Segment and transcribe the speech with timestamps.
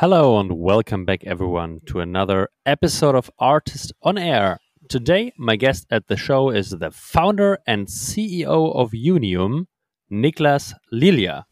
[0.00, 4.58] Hello and welcome back, everyone, to another episode of ARRtist on Air.
[4.90, 9.68] Today, my guest at the show is the founder and CEO of Younium,
[10.12, 11.44] Niclas Lilja.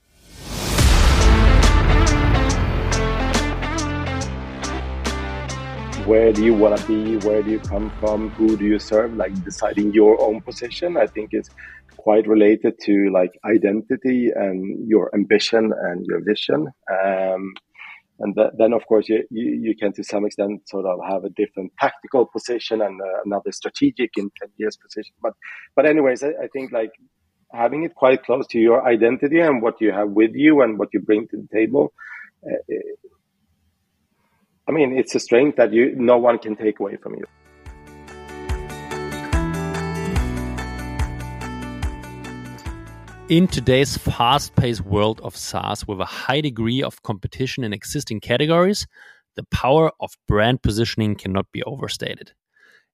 [6.06, 7.16] Where do you want to be?
[7.26, 8.28] Where do you come from?
[8.32, 9.14] Who do you serve?
[9.14, 11.48] Like deciding your own position, I think is
[11.96, 16.68] quite related to like identity and your ambition and your vision.
[16.92, 17.54] Um,
[18.20, 21.24] and th- then of course you, you, you, can to some extent sort of have
[21.24, 25.14] a different tactical position and uh, another strategic in 10 years position.
[25.22, 25.32] But
[25.74, 26.92] but anyways I, I, think like
[27.52, 30.88] having it quite close to your identity and what you have with you and what
[30.92, 31.92] you bring to the table
[32.46, 32.74] uh,
[34.68, 37.26] i mean it's a strength that you no one can take away from you
[43.30, 48.20] In today's fast paced world of SaaS with a high degree of competition in existing
[48.20, 48.86] categories,
[49.34, 52.34] the power of brand positioning cannot be overstated.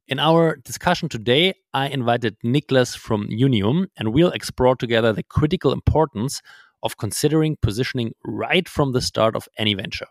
[0.06, 5.72] In our discussion today, I invited Niclas from Younium, and we'll explore together the critical
[5.72, 6.42] importance
[6.80, 10.06] of considering positioning right from the start of any venture.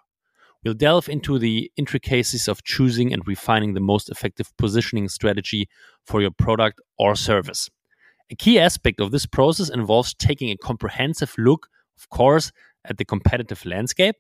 [0.66, 5.70] We'll delve into the intricacies of choosing and refining the most effective positioning strategy
[6.06, 7.70] for your product or service.
[8.32, 12.52] A key aspect of this process involves taking a comprehensive look, of course,
[12.86, 14.18] at the competitive landscape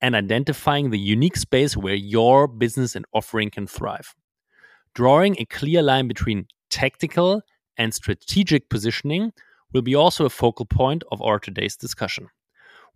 [0.00, 4.14] and identifying the unique space where your business and offering can thrive.
[4.94, 7.42] Drawing a clear line between tactical
[7.76, 9.32] and strategic positioning
[9.72, 12.28] will be also a focal point of our today's discussion.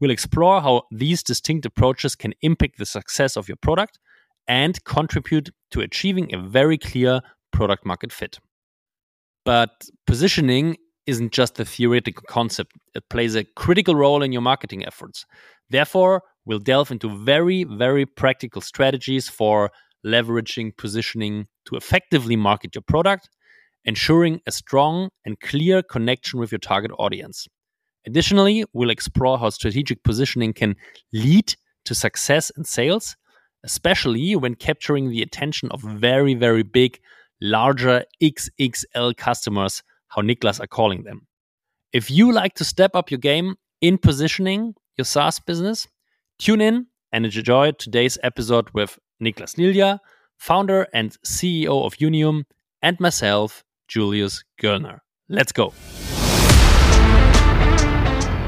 [0.01, 3.99] We'll explore how these distinct approaches can impact the success of your product
[4.49, 7.21] and contribute to achieving a very clear
[7.53, 8.41] product market fit.
[9.47, 9.71] But
[10.09, 15.25] positioning isn't just a theoretical concept, it plays a critical role in your marketing efforts.
[15.71, 19.71] Therefore, we'll delve into very, very practical strategies for
[20.05, 23.29] leveraging positioning to effectively market your product,
[23.85, 27.47] ensuring a strong and clear connection with your target audience.
[28.05, 30.75] Additionally, we'll explore how strategic positioning can
[31.13, 31.55] lead
[31.85, 33.17] to success in sales,
[33.65, 36.99] especially when capturing the attention of very, very big
[37.41, 41.27] larger XXL customers, how Niclas are calling them.
[41.93, 45.89] If you like to step up your game in positioning your SaaS business,
[46.39, 49.99] tune in and enjoy today's episode with Niclas Lilja,
[50.37, 52.45] founder and CEO of Younium,
[52.83, 55.01] and myself, Julius Göllner.
[55.29, 55.73] Let's go.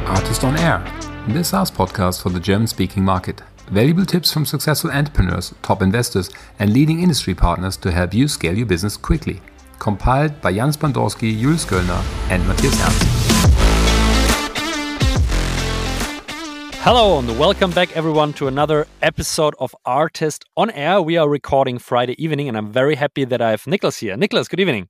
[0.04, 0.84] ARRtist on Air,
[1.34, 3.42] the SaaS podcast for the German speaking market.
[3.70, 8.56] Valuable tips from successful entrepreneurs, top investors, and leading industry partners to help you scale
[8.56, 9.42] your business quickly.
[9.78, 13.02] Compiled by Jans Bandorski, Jules Göllner, and Matthias Ernst.
[16.80, 21.02] Hello and welcome back everyone to another episode of ARRtist on Air.
[21.02, 24.16] We are recording Friday evening and I'm very happy that I have Nicholas here.
[24.16, 24.88] Nicholas, good evening.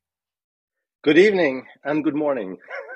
[1.02, 2.58] Good evening and good morning.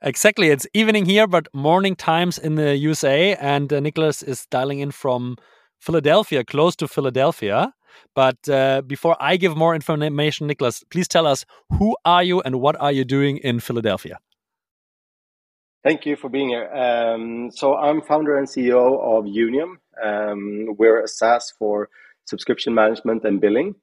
[0.00, 0.48] Exactly.
[0.48, 3.34] It's evening here, but morning times in the USA.
[3.34, 5.36] And uh, Nicholas is dialing in from
[5.80, 7.72] Philadelphia, close to Philadelphia.
[8.14, 11.44] But uh, before I give more information, Nicholas, please tell us
[11.78, 14.18] who are you and what are you doing in Philadelphia?
[15.82, 16.72] Thank you for being here.
[16.72, 19.76] Um, so I'm founder and CEO of Younium.
[20.02, 21.88] Um, we're a SaaS for
[22.24, 23.74] subscription management and billing.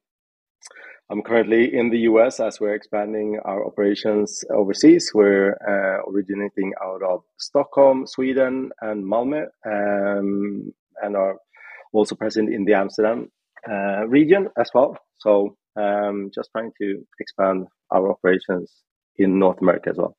[1.09, 5.11] I'm currently in the US as we're expanding our operations overseas.
[5.13, 10.73] We're uh, originating out of Stockholm, Sweden, and Malmö, um,
[11.03, 11.35] and are
[11.93, 13.31] also present in the Amsterdam
[13.69, 14.97] uh, region as well.
[15.19, 18.72] So, um, just trying to expand our operations
[19.17, 20.17] in North America as well.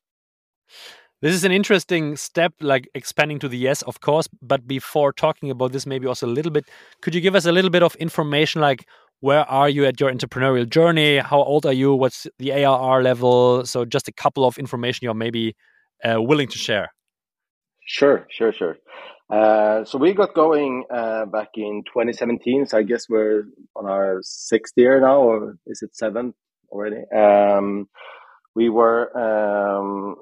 [1.22, 4.28] This is an interesting step, like expanding to the US, of course.
[4.42, 6.68] But before talking about this, maybe also a little bit,
[7.00, 8.86] could you give us a little bit of information, like
[9.20, 11.18] where are you at your entrepreneurial journey?
[11.18, 11.94] How old are you?
[11.94, 13.64] What's the ARR level?
[13.64, 15.56] So just a couple of information you're maybe
[16.04, 16.92] uh, willing to share.
[17.86, 18.76] Sure, sure, sure.
[19.30, 22.66] Uh, so we got going uh, back in 2017.
[22.66, 26.34] So I guess we're on our sixth year now, or is it seventh
[26.70, 27.02] already?
[27.14, 27.88] Um,
[28.54, 30.16] we were um,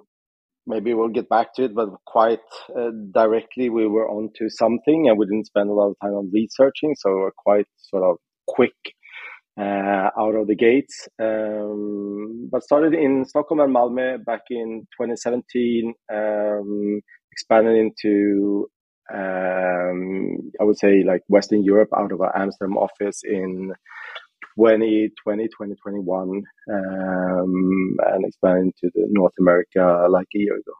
[0.66, 2.40] maybe we'll get back to it, but quite
[2.76, 6.30] uh, directly we were onto something, and we didn't spend a lot of time on
[6.32, 6.94] researching.
[6.98, 8.94] So we're quite sort of quick
[9.58, 11.08] uh, out of the gates.
[11.20, 17.00] Um, but started in Stockholm and Malmö back in 2017, um,
[17.30, 18.68] expanded into,
[19.12, 23.72] um, I would say, like Western Europe out of our Amsterdam office in
[24.56, 26.42] 2020, 2021,
[26.72, 30.72] um, and expanded to the North America like a year ago.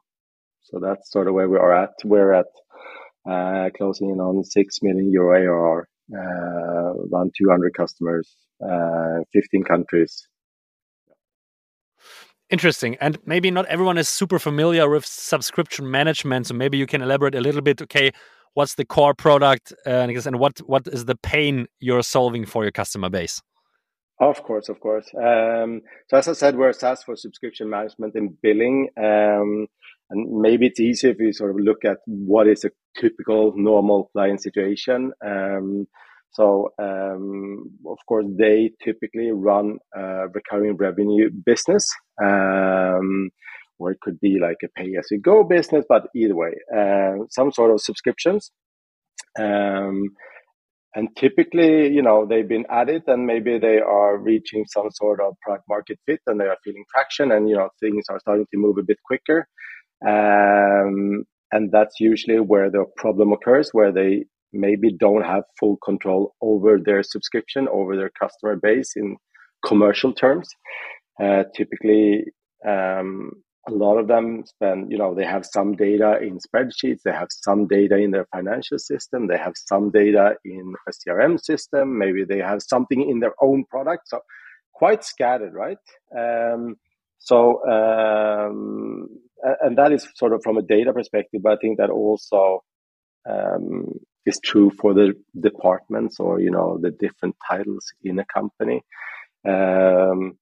[0.63, 1.91] So that's sort of where we are at.
[2.03, 2.47] We're at
[3.29, 10.27] uh, closing in on 6 million euro ARR, around 200 customers, uh, 15 countries.
[12.49, 12.95] Interesting.
[13.01, 16.47] And maybe not everyone is super familiar with subscription management.
[16.47, 17.81] So maybe you can elaborate a little bit.
[17.81, 18.11] Okay,
[18.53, 22.71] what's the core product uh, and what, what is the pain you're solving for your
[22.71, 23.41] customer base?
[24.19, 25.09] Of course, of course.
[25.15, 28.89] Um, so as I said, we're SaaS for subscription management and billing.
[28.97, 29.67] Um,
[30.09, 34.09] and maybe it's easier if you sort of look at what is a typical normal
[34.13, 35.11] client situation.
[35.25, 35.87] Um,
[36.31, 41.89] so, um, of course, they typically run a recurring revenue business,
[42.21, 43.29] um,
[43.79, 47.23] or it could be like a pay as you go business, but either way, uh,
[47.29, 48.51] some sort of subscriptions.
[49.39, 50.09] Um,
[50.93, 55.19] and typically, you know, they've been at it and maybe they are reaching some sort
[55.19, 58.45] of product market fit and they are feeling traction and, you know, things are starting
[58.53, 59.45] to move a bit quicker.
[60.05, 66.33] Um, and that's usually where the problem occurs, where they maybe don't have full control
[66.41, 69.17] over their subscription, over their customer base in
[69.65, 70.49] commercial terms.
[71.21, 72.25] Uh, typically,
[72.67, 73.31] um,
[73.67, 77.29] a lot of them spend, you know, they have some data in spreadsheets, they have
[77.31, 82.23] some data in their financial system, they have some data in a CRM system, maybe
[82.23, 84.07] they have something in their own product.
[84.07, 84.19] So
[84.73, 85.77] quite scattered, right?
[86.15, 86.75] Um,
[87.25, 89.09] so, um,
[89.61, 92.63] and that is sort of from a data perspective, but I think that also
[93.27, 93.93] um,
[94.27, 98.83] is true for the departments or you know the different titles in a company.
[99.47, 100.37] Um,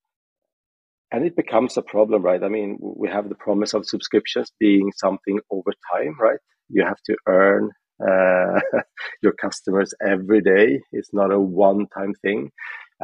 [1.10, 2.42] and it becomes a problem right?
[2.42, 6.38] I mean we have the promise of subscriptions being something over time right?
[6.68, 7.70] You have to earn
[8.06, 8.60] uh,
[9.22, 10.80] your customers every day.
[10.92, 12.50] It's not a one time thing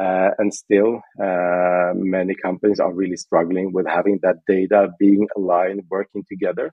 [0.01, 5.81] uh, and still uh, many companies are really struggling with having that data being aligned
[5.89, 6.71] working together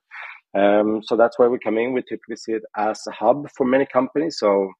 [0.57, 1.93] um, so that's where we come in.
[1.93, 4.37] We typically see it as a hub for many companies.
[4.39, 4.71] So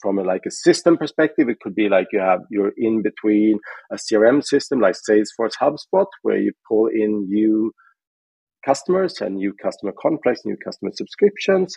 [0.00, 3.58] from a, like a system perspective, it could be like you have you're in between
[3.90, 7.72] a CRM system like Salesforce, HubSpot, where you pull in new
[8.64, 11.76] customers and new customer contracts, new customer subscriptions,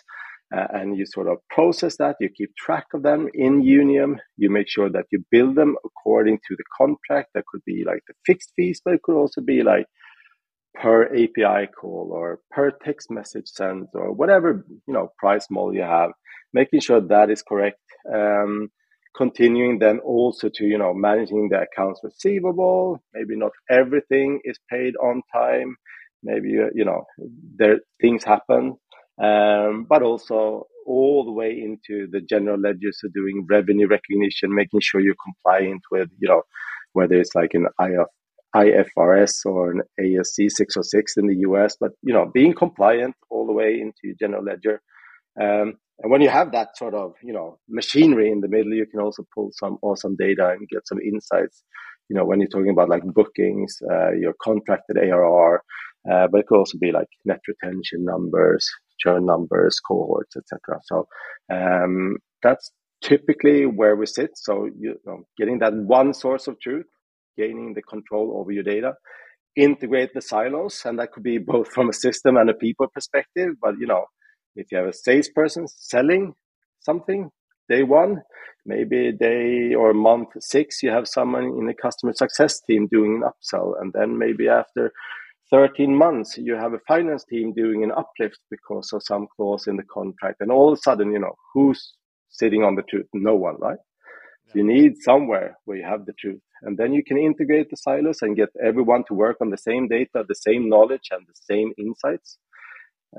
[0.56, 2.16] uh, and you sort of process that.
[2.20, 4.18] You keep track of them in Younium.
[4.36, 7.30] You make sure that you build them according to the contract.
[7.34, 9.86] That could be like the fixed fees, but it could also be like
[10.74, 15.82] per API call or per text message sent or whatever you know price model you
[15.82, 16.12] have,
[16.52, 17.80] making sure that is correct.
[18.12, 18.70] Um,
[19.16, 23.02] continuing then also to you know managing the accounts receivable.
[23.14, 25.76] Maybe not everything is paid on time.
[26.22, 27.04] Maybe you know
[27.56, 28.76] there things happen,
[29.22, 34.80] um, but also all the way into the general ledger, so doing revenue recognition, making
[34.80, 36.42] sure you're compliant with you know
[36.92, 38.08] whether it's like an IF,
[38.56, 43.52] IFRS or an ASC 606 in the US, but you know, being compliant all the
[43.52, 44.80] way into general ledger.
[45.40, 48.86] Um, and when you have that sort of, you know, machinery in the middle, you
[48.86, 51.62] can also pull some awesome data and get some insights.
[52.08, 55.62] You know, when you're talking about like bookings, uh, your contracted ARR,
[56.10, 60.80] uh, but it could also be like net retention numbers, churn numbers, cohorts, etc.
[60.84, 61.06] So
[61.52, 62.70] um, that's
[63.02, 64.30] typically where we sit.
[64.34, 66.86] So you know, getting that one source of truth
[67.38, 68.92] gaining the control over your data
[69.56, 73.50] integrate the silos and that could be both from a system and a people perspective
[73.62, 74.04] but you know
[74.56, 76.34] if you have a salesperson selling
[76.80, 77.30] something
[77.68, 78.20] day one
[78.66, 83.28] maybe day or month six you have someone in the customer success team doing an
[83.30, 84.92] upsell and then maybe after
[85.50, 89.76] 13 months you have a finance team doing an uplift because of some clause in
[89.76, 91.94] the contract and all of a sudden you know who's
[92.28, 93.78] sitting on the truth no one right
[94.54, 96.40] you need somewhere where you have the truth.
[96.62, 99.88] And then you can integrate the silos and get everyone to work on the same
[99.88, 102.38] data, the same knowledge, and the same insights.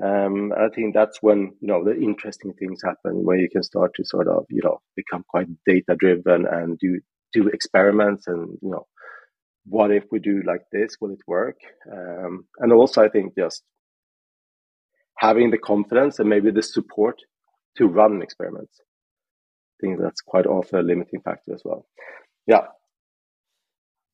[0.02, 3.92] Um, I think that's when you know the interesting things happen, where you can start
[3.96, 7.00] to sort of you know become quite data driven and do
[7.32, 8.86] do experiments and you know
[9.64, 11.56] what if we do like this will it work
[11.92, 13.62] um, and also i think just
[15.18, 17.16] having the confidence and maybe the support
[17.76, 18.80] to run experiments
[19.80, 21.86] I think that's quite often a limiting factor as well.
[22.46, 22.66] Yeah.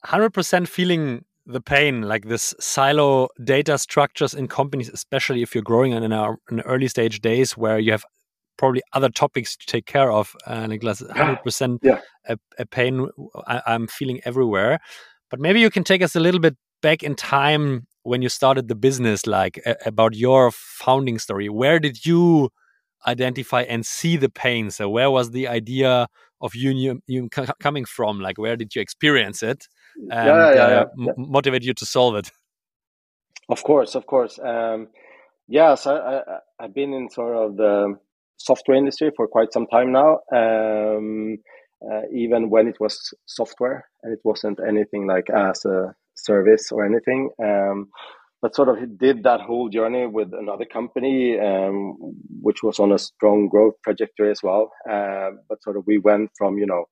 [0.04, 5.92] 100% feeling the pain, like this silo data structures in companies, especially if you're growing
[5.92, 8.04] in, in early stage days where you have
[8.56, 10.34] probably other topics to take care of.
[10.46, 12.00] Uh, Niclas, 100% yeah.
[12.28, 13.08] a, a, pain
[13.46, 14.80] I, I'm feeling everywhere.
[15.30, 18.68] But maybe you can take us a little bit back in time when you started
[18.68, 21.48] the business, like about your founding story.
[21.48, 22.50] Where did you
[23.06, 24.70] identify and see the pain.
[24.70, 26.08] So where was the idea
[26.40, 28.20] of Younium, Younium coming from?
[28.20, 29.66] Like where did you experience it
[29.96, 32.30] and yeah, yeah, uh, yeah, motivate you to solve it?
[33.48, 34.38] Of course, of course.
[34.42, 34.88] Um,
[35.48, 37.94] yeah, so I, I, have been in sort of the
[38.36, 40.18] software industry for quite some time now.
[40.34, 41.38] Um,
[41.90, 46.84] uh, even when it was software and it wasn't anything like as a service or
[46.84, 47.30] anything.
[47.42, 47.88] Um,
[48.42, 51.96] but sort of did that whole journey with another company, um,
[52.42, 54.70] which was on a strong growth trajectory as well.
[54.88, 56.84] Uh, but sort of we went from you know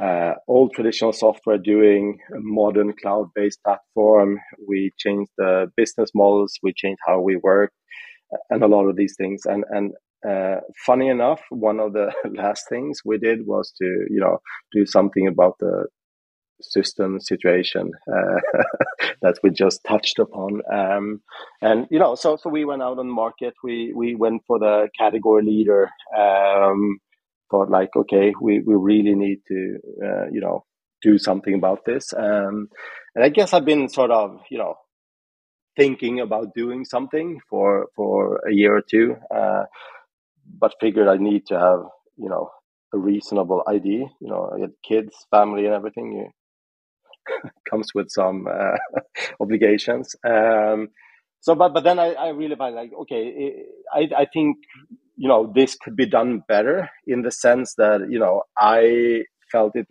[0.00, 4.38] uh, old traditional software doing a modern cloud-based platform.
[4.66, 6.58] We changed the business models.
[6.62, 7.72] We changed how we work,
[8.50, 9.42] and a lot of these things.
[9.44, 9.92] And and
[10.28, 14.38] uh, funny enough, one of the last things we did was to you know
[14.72, 15.86] do something about the
[16.60, 18.62] system situation uh,
[19.22, 20.62] that we just touched upon.
[20.72, 21.20] Um,
[21.60, 23.54] and you know, so so we went out on the market.
[23.62, 25.90] We we went for the category leader.
[26.16, 26.98] Um,
[27.50, 30.64] thought like, okay, we we really need to uh, you know
[31.02, 32.12] do something about this.
[32.12, 32.68] Um,
[33.14, 34.74] and I guess I've been sort of you know
[35.76, 39.64] thinking about doing something for for a year or two, uh,
[40.58, 41.80] but figured I need to have
[42.16, 42.50] you know
[42.94, 43.88] a reasonable ID.
[44.20, 46.12] You know, I had kids, family, and everything.
[46.12, 46.30] You
[47.70, 48.76] comes with some uh,
[49.40, 50.14] obligations.
[50.24, 50.88] Um,
[51.40, 53.54] so, but but then I, I really find like okay,
[53.92, 54.58] I I think
[55.16, 59.72] you know this could be done better in the sense that you know I felt
[59.76, 59.86] it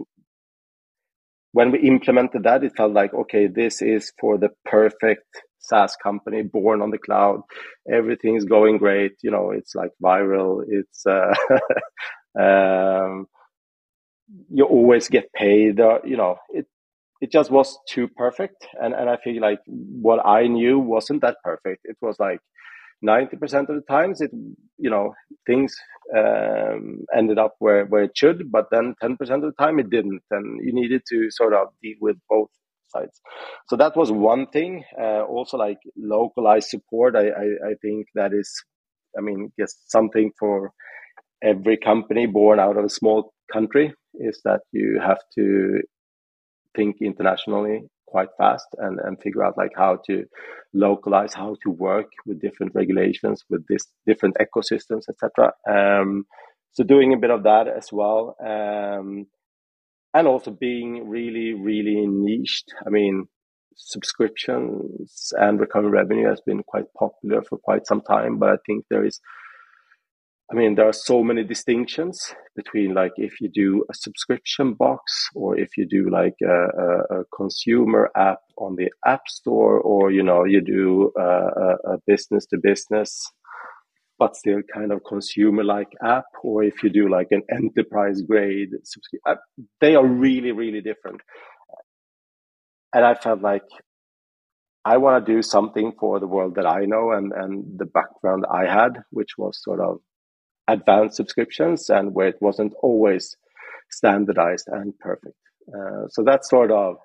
[1.54, 5.26] when we implemented that it felt like okay this is for the perfect
[5.68, 7.42] SaaS company born on the cloud.
[7.92, 9.14] Everything's going great.
[9.24, 10.64] You know, it's like viral.
[10.68, 11.34] It's uh,
[12.40, 13.28] um,
[14.50, 15.80] you always get paid.
[15.80, 16.68] Uh, you know, it
[17.22, 19.60] it just was too perfect and and i feel like
[20.08, 22.40] what i knew wasn't that perfect it was like
[23.06, 24.32] 90% of the times it
[24.78, 25.14] you know
[25.46, 25.76] things
[26.18, 30.22] um, ended up where where it should but then 10% of the time it didn't
[30.32, 32.50] and you needed to sort of deal with both
[33.70, 34.84] so that was one thing.
[35.00, 38.50] Uh, also like localized support I, I i think that is
[39.18, 40.72] i mean just something for
[41.44, 45.82] every company born out of a small country is that you have to
[46.76, 50.24] think internationally quite fast and, and figure out like how to
[50.74, 55.52] localize, how to work with different regulations, with this different ecosystems, etc.
[55.70, 56.26] Um,
[56.72, 59.28] so doing a bit of that as well, um,
[60.16, 62.74] and also being really, really niched.
[62.88, 63.28] I mean,
[63.76, 68.86] subscriptions and recurring revenue has been quite popular for quite some time, but I think
[68.90, 69.20] there is
[70.52, 75.28] I mean, there are so many distinctions between like if you do a subscription box
[75.34, 80.12] or if you do like a, a, a consumer app on the app store or,
[80.12, 83.32] you know, you do uh, a, a business to business,
[84.18, 88.70] but still kind of consumer like app, or if you do like an enterprise grade
[89.28, 89.36] uh,
[89.82, 91.22] they are really, really different.
[92.94, 93.64] And I felt like
[94.86, 98.46] I want to do something for the world that I know and, and the background
[98.50, 99.98] I had, which was sort of
[100.68, 103.36] advanced subscriptions and where it wasn't always
[103.90, 105.36] standardized and perfect.
[105.68, 106.96] Uh, so that's sort of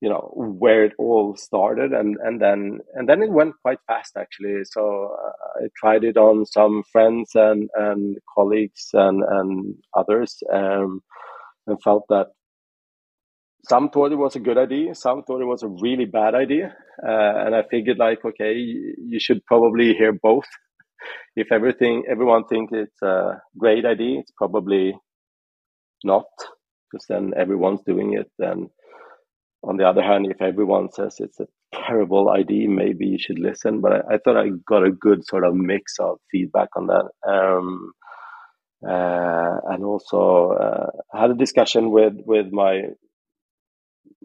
[0.00, 4.16] you know where it all started and and then and then it went quite fast
[4.16, 10.38] actually so uh, i tried it on some friends and and colleagues and and others
[10.52, 11.00] um,
[11.66, 12.28] and felt that
[13.68, 16.74] some thought it was a good idea some thought it was a really bad idea
[17.06, 20.46] uh, and i figured like okay you should probably hear both
[21.36, 24.94] if everything everyone thinks it's a great idea, it's probably
[26.04, 26.26] not,
[26.90, 28.30] because then everyone's doing it.
[28.38, 28.68] And
[29.62, 33.80] on the other hand, if everyone says it's a terrible idea, maybe you should listen.
[33.80, 37.08] But I, I thought I got a good sort of mix of feedback on that.
[37.28, 37.92] Um,
[38.86, 42.82] uh, and also uh, had a discussion with with my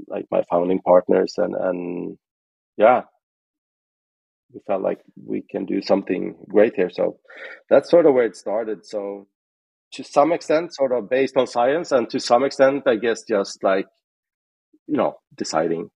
[0.07, 2.17] like my founding partners and and
[2.77, 3.01] yeah
[4.53, 6.89] we felt like we can do something great here.
[6.91, 7.17] So
[7.69, 8.85] that's sort of where it started.
[8.85, 9.27] So
[9.93, 13.63] to some extent, sort of based on science, and to some extent, I guess just
[13.63, 13.87] like
[14.93, 15.89] you know deciding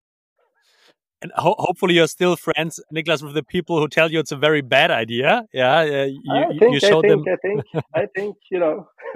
[1.21, 4.35] and ho hopefully you're still friends, Niclas, with the people who tell you it's a
[4.35, 5.45] very bad idea.
[5.51, 7.25] Yeah, uh, you, I think, you show I think, them.
[7.27, 8.87] I think, I think, you know.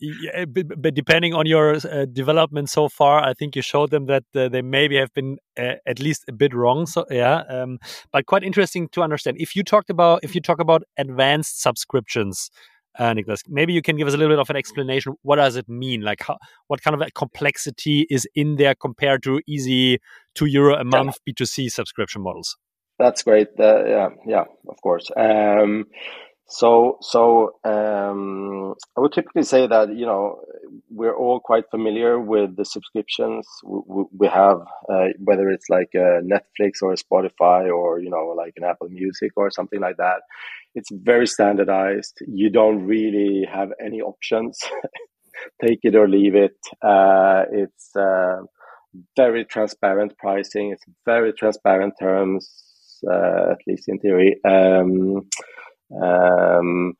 [0.00, 4.06] yeah, but, but, depending on your uh, development so far, I think you showed them
[4.06, 6.84] that uh, they maybe have been uh, at least a bit wrong.
[6.86, 7.78] So yeah, um,
[8.12, 9.38] but quite interesting to understand.
[9.40, 12.50] If you talked about if you talk about advanced subscriptions,
[12.98, 13.42] uh, Niclas.
[13.48, 15.14] Maybe you can give us a little bit of an explanation.
[15.22, 16.02] What does it mean?
[16.02, 19.98] Like, how, what kind of complexity is in there compared to easy
[20.34, 21.32] two euro a month yeah.
[21.32, 22.56] B2C subscription models?
[22.98, 23.48] That's great.
[23.58, 25.10] Uh, yeah, yeah, of course.
[25.16, 25.86] Um,
[26.46, 30.40] so, so um, I would typically say that you know
[30.90, 36.20] we're all quite familiar with the subscriptions we, we have, uh, whether it's like a
[36.22, 40.20] Netflix or a Spotify or you know like an Apple Music or something like that
[40.74, 42.18] it's very standardized.
[42.26, 44.58] You don't really have any options.
[45.64, 46.56] Take it or leave it.
[46.82, 48.42] Uh, it's uh,
[49.16, 50.70] very transparent pricing.
[50.72, 52.48] It's very transparent terms,
[53.08, 54.36] uh, at least in theory.
[54.44, 55.28] Um,
[56.02, 56.94] um,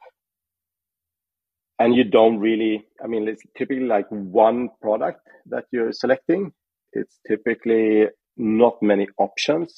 [1.78, 6.52] and you don't really, I mean, it's typically like one product that you're selecting.
[6.92, 9.74] It's typically not many options.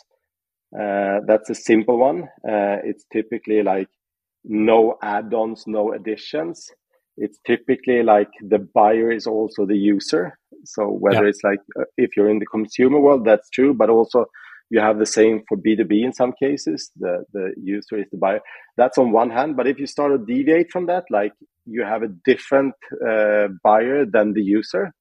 [0.78, 2.24] Uh, that's a simple one.
[2.46, 3.88] Uh, it's typically like
[4.44, 6.70] no add-ons, no additions.
[7.16, 10.38] It's typically like the buyer is also the user.
[10.64, 11.30] So whether yeah.
[11.30, 14.26] it's like uh, if you're in the consumer world, that's true, but also
[14.70, 16.90] you have the same for B2B in some cases.
[16.96, 18.40] The the user is the buyer.
[18.76, 19.56] That's on one hand.
[19.56, 21.32] But if you start to deviate from that, like
[21.66, 22.74] you have a different
[23.06, 24.92] uh, buyer than the user,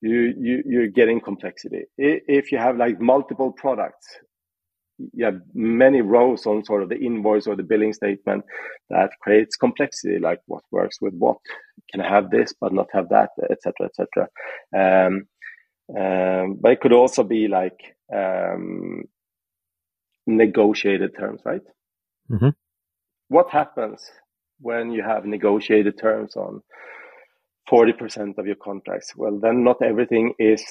[0.00, 1.84] you, you you're getting complexity.
[1.96, 4.06] If you have like multiple products,
[4.98, 8.44] you have many rows on sort of the invoice or the billing statement
[8.90, 11.38] that creates complexity, like what works with what.
[11.90, 14.28] Can I have this but not have that, etc., etc.
[14.74, 15.26] Um,
[15.98, 17.78] um, but it could also be like
[18.14, 19.04] um,
[20.26, 21.62] negotiated terms, right?
[22.30, 22.50] Mm-hmm.
[23.28, 24.10] What happens
[24.60, 26.62] when you have negotiated terms on
[27.70, 29.14] 40% of your contracts?
[29.16, 30.64] Well, then not everything is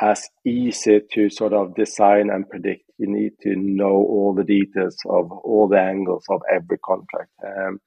[0.00, 2.84] as easy to sort of design and predict.
[2.98, 7.30] You need to know all the details of all the angles of every contract.
[7.46, 7.80] Um,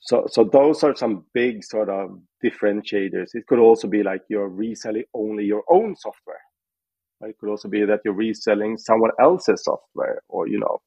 [0.00, 3.34] so, so those are some big sort of differentiators.
[3.34, 6.40] It could also be like you're reselling only your own software.
[7.22, 10.80] It could also be that you're reselling someone else's software, or you know,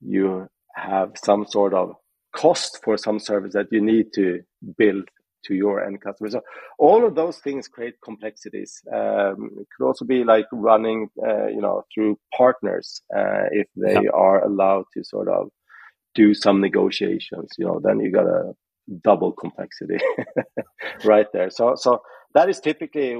[0.00, 1.94] you have some sort of
[2.34, 4.40] cost for some service that you need to
[4.76, 5.08] build
[5.44, 6.30] to your end customer.
[6.30, 6.42] So
[6.78, 8.82] all of those things create complexities.
[8.92, 13.94] Um, it could also be like running, uh, you know, through partners uh, if they
[13.94, 14.10] yeah.
[14.12, 15.50] are allowed to sort of
[16.14, 17.52] do some negotiations.
[17.58, 18.54] You know, then you got a
[19.02, 19.98] double complexity
[21.04, 21.50] right there.
[21.50, 22.02] So so
[22.34, 23.14] that is typically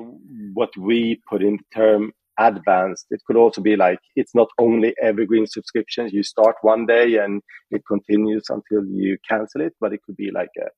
[0.52, 3.06] what we put in the term advanced.
[3.10, 6.12] It could also be like it's not only evergreen subscriptions.
[6.12, 10.30] You start one day and it continues until you cancel it, but it could be
[10.32, 10.68] like a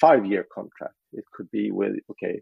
[0.00, 0.94] five year contract.
[1.12, 2.40] It could be with, okay,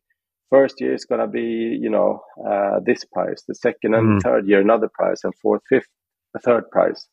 [0.51, 4.23] first year is going to be, you know, uh, this price, the second and mm.
[4.23, 5.89] third year, another price, and fourth, fifth,
[6.37, 7.09] a third price.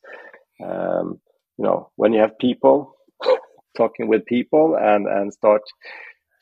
[0.63, 1.19] Um,
[1.57, 2.95] you know, when you have people
[3.77, 5.61] talking with people and, and start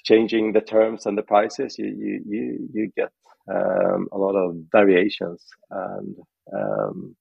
[0.03, 3.11] changing the terms and the prices, you, you, you, you get
[3.51, 6.15] um, a lot of variations and
[6.53, 7.15] um,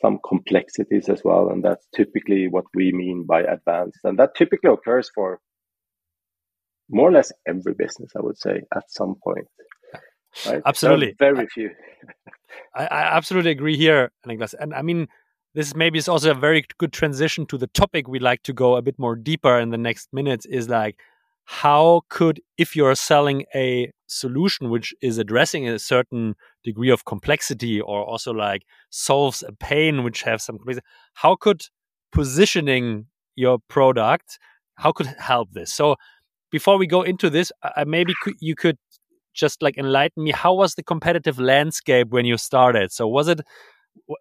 [0.00, 1.50] some complexities as well.
[1.50, 4.00] And that's typically what we mean by advanced.
[4.04, 5.40] And that typically occurs for
[6.90, 9.46] more or less every business, I would say, at some point.
[10.46, 10.62] Right?
[10.64, 11.14] Absolutely.
[11.18, 11.70] Very few.
[12.74, 14.54] I, I, absolutely agree here, Niclas.
[14.58, 15.08] And I mean,
[15.54, 18.76] this maybe is also a very good transition to the topic we'd like to go
[18.76, 21.00] a bit more deeper in the next minutes is like,
[21.50, 27.80] how could, if you're selling a solution which is addressing a certain degree of complexity
[27.80, 30.58] or also like solves a pain which has some
[31.14, 31.62] how could
[32.12, 34.38] positioning your product,
[34.74, 35.72] how could help this?
[35.72, 35.96] So
[36.50, 38.76] before we go into this, uh, maybe you could
[39.32, 40.32] just like enlighten me.
[40.32, 42.92] How was the competitive landscape when you started?
[42.92, 43.40] So was it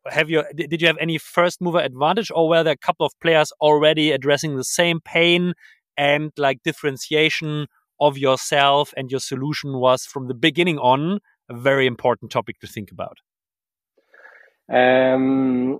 [0.10, 3.12] have you did you have any first mover advantage, or were there a couple of
[3.22, 5.54] players already addressing the same pain
[5.98, 7.68] and like differentiation
[8.00, 12.68] of yourself and your solution was from the beginning on a very important topic to
[12.68, 13.18] think about?
[14.72, 15.80] Um,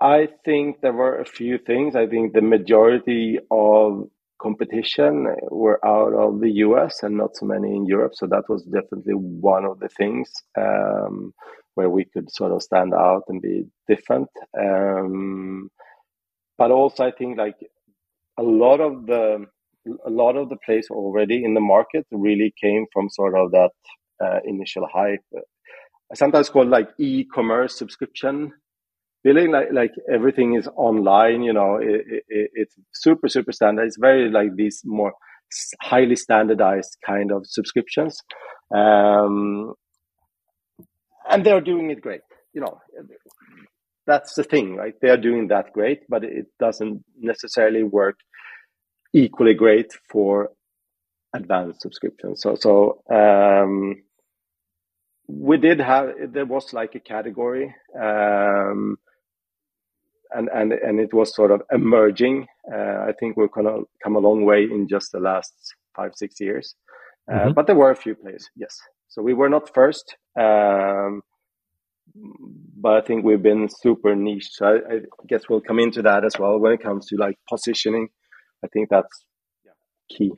[0.00, 1.94] I think there were a few things.
[1.94, 4.08] I think the majority of
[4.40, 8.14] competition were out of the US and not so many in Europe.
[8.14, 11.34] So that was definitely one of the things um,
[11.74, 14.28] where we could sort of stand out and be different.
[14.58, 15.70] Um,
[16.56, 17.56] but also, I think like
[18.38, 19.46] a lot of the
[20.06, 23.70] a lot of the place already in the market really came from sort of that
[24.22, 25.24] uh, initial hype.
[25.34, 28.52] I sometimes called like e-commerce subscription.
[29.24, 33.86] Feeling like like everything is online you know it, it, it's super super standard.
[33.86, 35.12] It's very like these more
[35.82, 38.20] highly standardized kind of subscriptions.
[38.74, 39.74] Um,
[41.28, 42.20] and they're doing it great
[42.54, 42.78] you know.
[44.06, 44.94] That's the thing right?
[45.02, 48.16] They are doing that great but it doesn't necessarily work
[49.12, 50.50] equally great for
[51.34, 54.02] advanced subscriptions so so um,
[55.28, 58.96] we did have there was like a category um,
[60.32, 62.46] and and and it was sort of emerging.
[62.70, 65.52] Uh, I think we've kind of come a long way in just the last
[65.96, 66.74] five six years,
[67.30, 67.52] uh, mm-hmm.
[67.52, 68.48] but there were a few players.
[68.56, 71.22] Yes, so we were not first, um,
[72.80, 74.48] but I think we've been super niche.
[74.52, 77.36] So I, I, guess we'll come into that as well when it comes to like
[77.48, 78.08] positioning.
[78.64, 79.24] I think that's
[80.08, 80.32] key.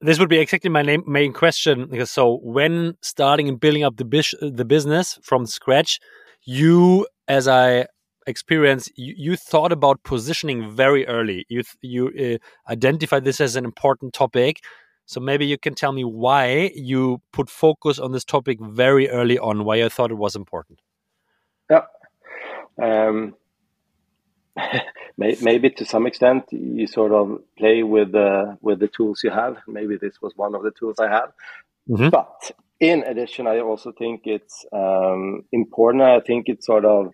[0.00, 1.88] This would be exactly my name, main question.
[1.90, 4.04] Because so when starting and building up the
[4.40, 6.00] the business from scratch,
[6.42, 7.86] you, as I
[8.26, 11.44] experience, you, you thought about positioning very early.
[11.48, 14.60] You you uh, identified this as an important topic.
[15.04, 19.38] So maybe you can tell me why you put focus on this topic very early
[19.38, 19.64] on.
[19.64, 20.80] Why you thought it was important.
[21.68, 21.86] Yeah.
[22.80, 23.34] Um,
[25.16, 29.56] maybe to some extent you sort of play with the with the tools you have.
[29.66, 31.32] Maybe this was one of the tools I have.
[31.88, 32.10] Mm-hmm.
[32.10, 36.02] But in addition, I also think it's um, important.
[36.02, 37.12] I think it sort of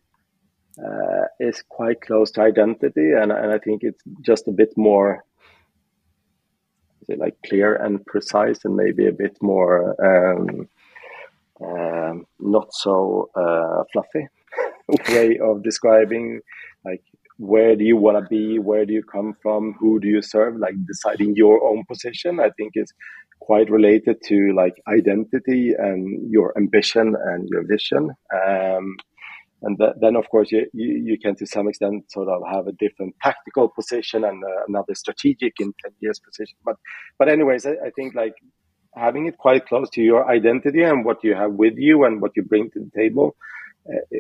[0.79, 5.25] uh, is quite close to identity, and, and I think it's just a bit more
[7.09, 10.69] like clear and precise, and maybe a bit more um,
[11.65, 14.29] um, not so uh, fluffy
[15.09, 16.41] way of describing
[16.85, 17.03] like
[17.39, 18.59] where do you want to be?
[18.59, 19.75] Where do you come from?
[19.79, 20.57] Who do you serve?
[20.57, 22.93] Like deciding your own position i think is
[23.41, 28.11] quite related to like identity and your ambition and your vision.
[28.35, 28.97] Um,
[29.63, 32.67] and th- then of course you, you, you can to some extent sort of have
[32.67, 36.57] a different tactical position and uh, another strategic in 10 years position.
[36.65, 36.77] But
[37.19, 38.35] but anyways I, I, think like
[38.95, 42.33] having it quite close to your identity and what you have with you and what
[42.37, 43.37] you bring to the table
[43.89, 44.19] uh,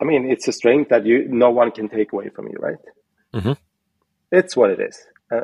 [0.00, 2.76] I mean, it's a strength that you no one can take away from you, right?
[3.34, 3.52] Mm-hmm.
[4.30, 4.98] It's what it is,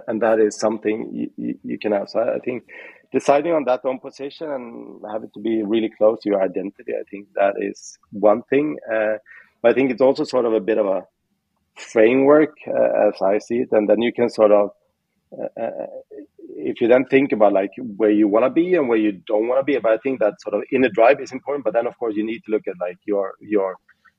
[0.06, 2.08] and that is something you, you, can have.
[2.08, 2.64] So I think
[3.12, 6.92] deciding on that own position and have it to be really close to your identity,
[6.92, 8.76] I think that is one thing.
[8.92, 9.18] Uh,
[9.62, 11.02] but I think it's also sort of a bit of a
[11.76, 14.70] framework uh, as I see it, and then you can sort of.
[15.32, 15.86] Uh, uh
[16.64, 19.48] if you then think about like where you want to be and where you don't
[19.48, 21.64] want to be, but I think that sort of inner drive is important.
[21.64, 23.76] But then, of course, you need to look at like your your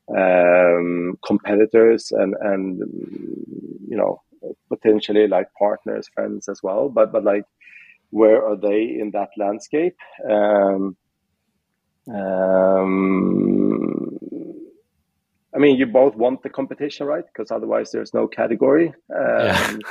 [0.09, 2.79] um, competitors and and
[3.87, 4.21] you know
[4.69, 6.89] potentially like partners, friends as well.
[6.89, 7.45] But but like
[8.09, 9.95] where are they in that landscape?
[10.29, 10.95] Um,
[12.13, 14.19] um,
[15.55, 17.23] I mean, you both want the competition, right?
[17.25, 18.93] Because otherwise, there's no category.
[19.15, 19.77] Um, yeah.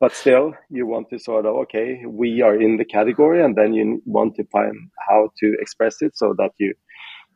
[0.00, 3.72] But still, you want to sort of okay, we are in the category, and then
[3.72, 4.74] you want to find
[5.08, 6.74] how to express it so that you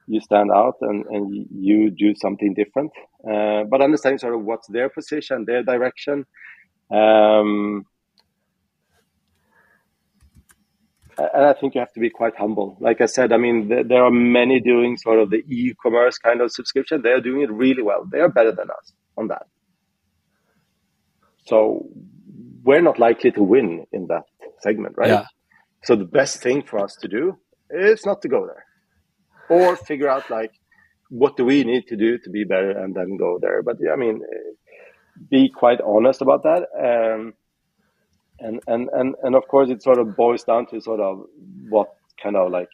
[0.09, 2.91] you stand out and, and you do something different.
[3.29, 6.25] Uh, but understanding sort of what's their position, their direction.
[6.91, 7.85] Um,
[11.19, 12.77] and I think you have to be quite humble.
[12.81, 16.41] Like I said, I mean, th- there are many doing sort of the e-commerce kind
[16.41, 17.03] of subscription.
[17.03, 18.07] They are doing it really well.
[18.11, 19.47] They are better than us on that.
[21.47, 21.89] So
[22.63, 24.25] we're not likely to win in that
[24.61, 25.09] segment, right?
[25.09, 25.25] Yeah.
[25.85, 27.37] So the best thing for us to do
[27.71, 28.65] is not to go there
[29.49, 30.53] or figure out like
[31.11, 33.63] what do we need to do to be better and then go there.
[33.63, 34.23] But yeah, I mean,
[35.31, 36.67] be quite honest about that.
[36.79, 37.35] Um,
[38.41, 41.25] and, and, and, and of course, it sort of boils down to sort of
[41.69, 41.89] what
[42.23, 42.69] kind of like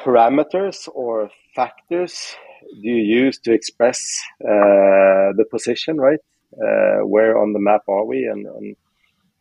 [0.00, 2.34] parameters or factors
[2.82, 3.98] do you use to express
[4.42, 6.18] uh, the position, right?
[6.52, 8.24] Uh, where on the map are we?
[8.24, 8.76] And, and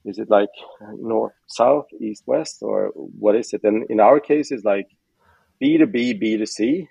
[0.06, 0.50] is it like
[0.98, 3.62] north, south, east, west, or what is it?
[3.64, 4.88] And in our case, it's like
[5.62, 6.88] B2B, B2C,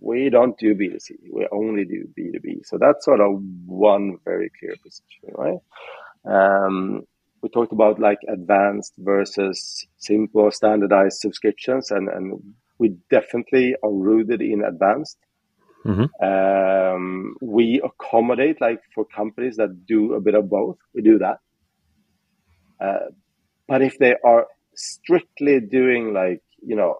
[0.00, 1.10] we don't do B2C.
[1.32, 2.64] We only do B2B.
[2.64, 5.58] So that's sort of one very clear position, right?
[6.24, 7.02] Um,
[7.42, 14.40] we talked about like advanced versus simple standardized subscriptions, and, and we definitely are rooted
[14.40, 15.18] in advanced.
[15.84, 16.24] Mm-hmm.
[16.24, 20.78] Um, we accommodate like for companies that do a bit of both.
[20.94, 21.38] We do that.
[22.80, 23.10] Uh,
[23.66, 26.96] but if they are strictly doing like you know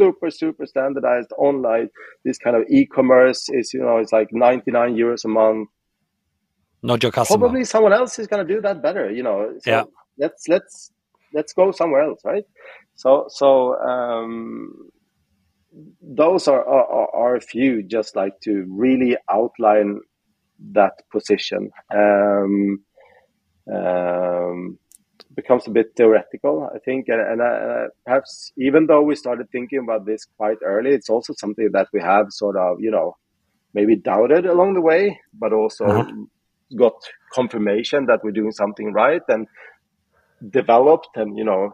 [0.00, 1.88] super super standardized online.
[2.24, 5.68] This kind of e-commerce is you know it's like 99 euros a month.
[6.82, 7.38] Not your customer.
[7.38, 9.38] Probably someone else is going to do that better you know.
[9.62, 9.84] So yeah.
[10.18, 10.92] let's let's
[11.34, 12.44] let's go somewhere else right?
[12.94, 13.48] So so
[13.80, 14.90] um
[16.02, 20.00] those are, are, are a few just like to really outline
[20.72, 21.70] that position.
[21.94, 22.84] Um
[23.72, 24.78] um
[25.34, 27.08] becomes a bit theoretical, I think.
[27.08, 31.34] And, and uh, perhaps even though we started thinking about this quite early, it's also
[31.36, 33.16] something that we have sort of, you know,
[33.74, 36.12] maybe doubted along the way, but also uh-huh.
[36.76, 36.94] got
[37.32, 39.46] confirmation that we're doing something right and
[40.50, 41.16] developed.
[41.16, 41.70] And, you know,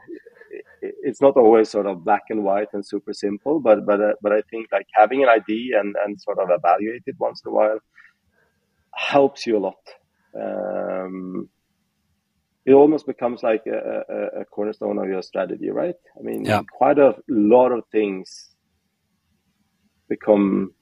[0.80, 4.32] it's not always sort of black and white and super simple, but but uh, but
[4.32, 7.54] I think like having an idea and and sort of evaluate it once in a
[7.54, 7.78] while
[8.92, 9.82] helps you a lot.
[10.34, 11.48] Um,
[12.66, 15.94] it almost becomes like a, a, a, cornerstone of your strategy, right?
[16.18, 16.62] I mean, yeah.
[16.76, 18.56] quite a lot of things
[20.08, 20.72] become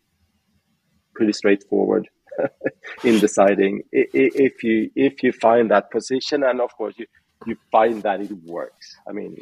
[1.14, 2.09] pretty straightforward
[3.05, 7.07] in deciding if you if you find that position and of course you
[7.47, 9.37] you find that it works i mean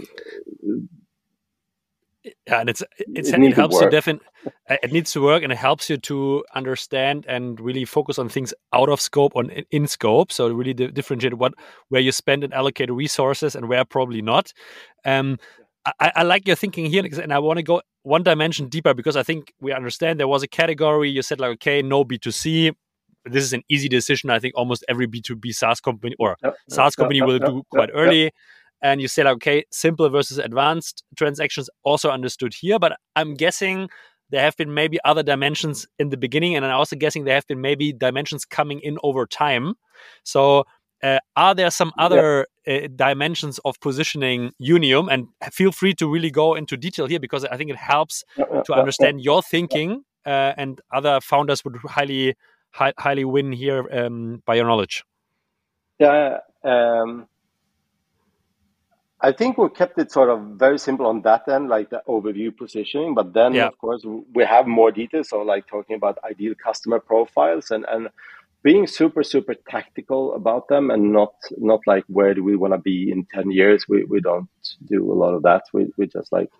[2.46, 4.24] and it's, it's it, it helps you definitely
[4.68, 8.54] it needs to work and it helps you to understand and really focus on things
[8.72, 11.54] out of scope on in scope so really differentiate what
[11.88, 14.52] where you spend and allocate resources and where probably not.
[15.04, 15.38] Um,
[15.98, 19.16] I, I, like your thinking here and i want to go one dimension deeper because
[19.16, 22.72] i think we understand there was a category you said like okay no b2c
[23.24, 24.30] this is an easy decision.
[24.30, 26.36] I think almost every b2b saas company or
[26.68, 28.32] saas company will do quite early
[28.82, 33.88] and you say like, okay, simple versus advanced transactions also understood here, but I'm guessing
[34.30, 37.46] there have been maybe other dimensions in the beginning, and I'm also guessing there have
[37.46, 39.74] been maybe dimensions coming in over time.
[40.24, 40.64] So,
[41.02, 42.74] uh, are there some other yeah.
[42.74, 45.12] uh, dimensions of positioning Younium?
[45.12, 48.72] And feel free to really go into detail here because I think it helps to
[48.72, 52.34] understand your thinking, uh, and other founders would highly,
[52.70, 55.04] hi highly win here um, by your knowledge.
[55.98, 56.38] Yeah.
[56.64, 57.28] Um
[59.24, 62.56] I think we kept it sort of very simple on that end, like the overview
[62.56, 63.14] positioning.
[63.14, 63.68] But then, yeah.
[63.68, 64.04] of course,
[64.34, 65.28] we have more details.
[65.28, 68.08] So, like talking about ideal customer profiles and and
[68.64, 72.78] being super super tactical about them, and not not like where do we want to
[72.78, 73.86] be in ten years.
[73.88, 74.48] We we don't
[74.86, 75.62] do a lot of that.
[75.72, 76.50] We we just like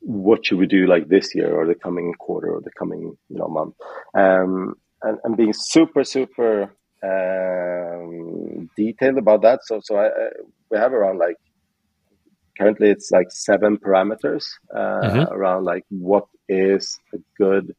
[0.00, 3.38] what should we do like this year or the coming quarter or the coming you
[3.38, 3.76] know month,
[4.14, 9.60] um, and and being super super um, detailed about that.
[9.62, 10.28] So so I, I,
[10.68, 11.36] we have around like
[12.62, 14.44] currently it's like seven parameters
[14.74, 15.32] uh, mm-hmm.
[15.32, 17.74] around like what is a good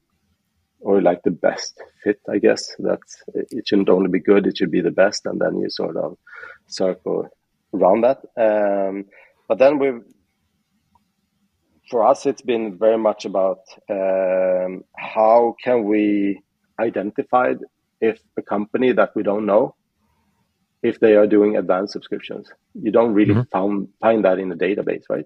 [0.81, 4.71] or like the best fit i guess that's it shouldn't only be good it should
[4.71, 6.17] be the best and then you sort of
[6.67, 7.27] circle
[7.73, 9.05] around that um,
[9.47, 10.03] but then we've
[11.89, 16.41] for us it's been very much about um, how can we
[16.79, 17.53] identify
[18.01, 19.75] if a company that we don't know
[20.83, 22.51] if they are doing advanced subscriptions.
[22.75, 23.49] You don't really mm-hmm.
[23.51, 25.25] found, find that in the database, right?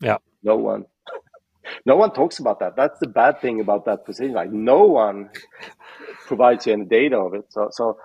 [0.00, 0.18] Yeah.
[0.42, 0.86] No one.
[1.86, 2.76] no one talks about that.
[2.76, 4.32] That's the bad thing about that position.
[4.32, 5.30] Like no one
[6.26, 7.44] provides you any data of it.
[7.50, 7.98] So, so,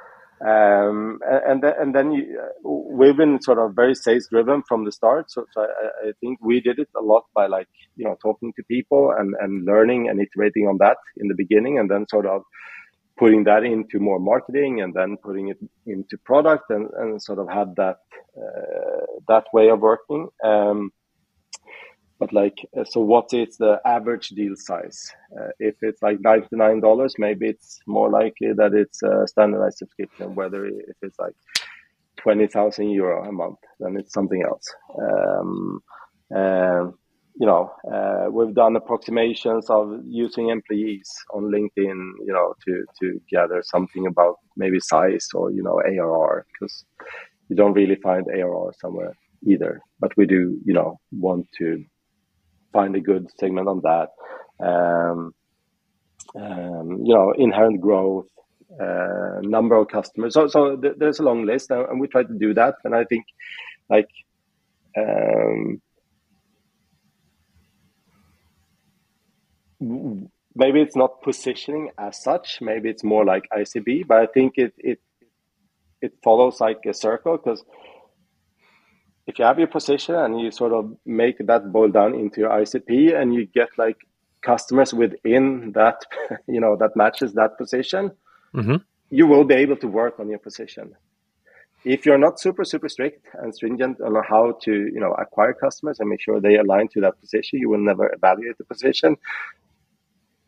[0.45, 4.84] um, and then, and then you, uh, we've been sort of very sales driven from
[4.86, 5.32] the start.
[5.32, 8.51] So, so I, I, think we did it a lot by like, you know, talking
[8.56, 12.25] to people and, and learning and iterating on that in the beginning and then sort
[12.25, 12.41] of
[13.21, 17.47] putting that into more marketing and then putting it into product and, and sort of
[17.47, 17.99] had that
[18.36, 20.27] uh, that way of working.
[20.43, 20.89] Um,
[22.17, 24.99] but like, uh, so what is the average deal size?
[25.38, 29.77] Uh, if it's like ninety nine dollars, maybe it's more likely that it's a standardized
[29.77, 30.34] subscription.
[30.34, 31.36] Whether if it's like
[32.17, 34.67] twenty thousand euro a month, then it's something else.
[34.99, 35.84] Um,
[36.36, 36.97] um
[37.41, 43.19] you know, uh, we've done approximations of using employees on LinkedIn, you know, to to
[43.32, 46.86] gather something about maybe size or you know ARR because
[47.49, 49.15] you don't really find ARR somewhere
[49.47, 49.82] either.
[49.99, 51.84] But we do, you know, want to
[52.73, 54.10] find a good segment on that.
[54.63, 55.34] Um,
[56.36, 58.27] um, you know, inherent growth,
[58.80, 60.36] uh, number of customers.
[60.36, 62.75] So, so th- there's a long list, and, we try to do that.
[62.84, 63.25] And I think,
[63.89, 64.10] like,
[64.95, 65.82] um,
[69.81, 72.59] maybe it's not positioning as such.
[72.61, 74.99] Maybe it's more like ICP, but I think it it
[76.01, 77.63] it follows like a circle because
[79.27, 82.49] if you have your position and you sort of make that boil down into your
[82.49, 83.97] ICP and you get like
[84.41, 86.01] customers within that,
[86.47, 88.11] you know, that matches that position,
[88.53, 88.77] mm-hmm.
[89.09, 90.95] you will be able to work on your position.
[91.83, 95.99] If you're not super, super strict and stringent on how to, you know, acquire customers
[95.99, 99.17] and make sure they align to that position, you will never evaluate the position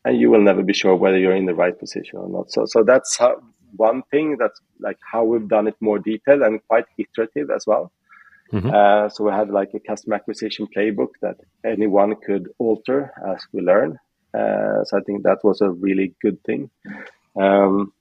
[0.06, 2.52] and you will never be sure whether you're in the right position or not.
[2.52, 3.42] So, so that's how,
[3.76, 7.92] one thing that's like how we've done it more detailed and quite iterative as well.
[8.52, 8.70] Mm-hmm.
[8.70, 13.62] Uh, so we had like a customer acquisition playbook that anyone could alter as we
[13.62, 13.98] learn.
[14.34, 16.70] Uh, so I think that was a really good thing.
[17.40, 17.94] Um,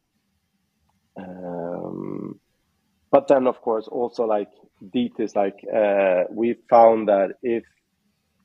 [1.16, 2.40] um,
[3.10, 4.50] but then, of course, also like
[4.92, 5.36] details.
[5.36, 7.64] Like uh, we found that if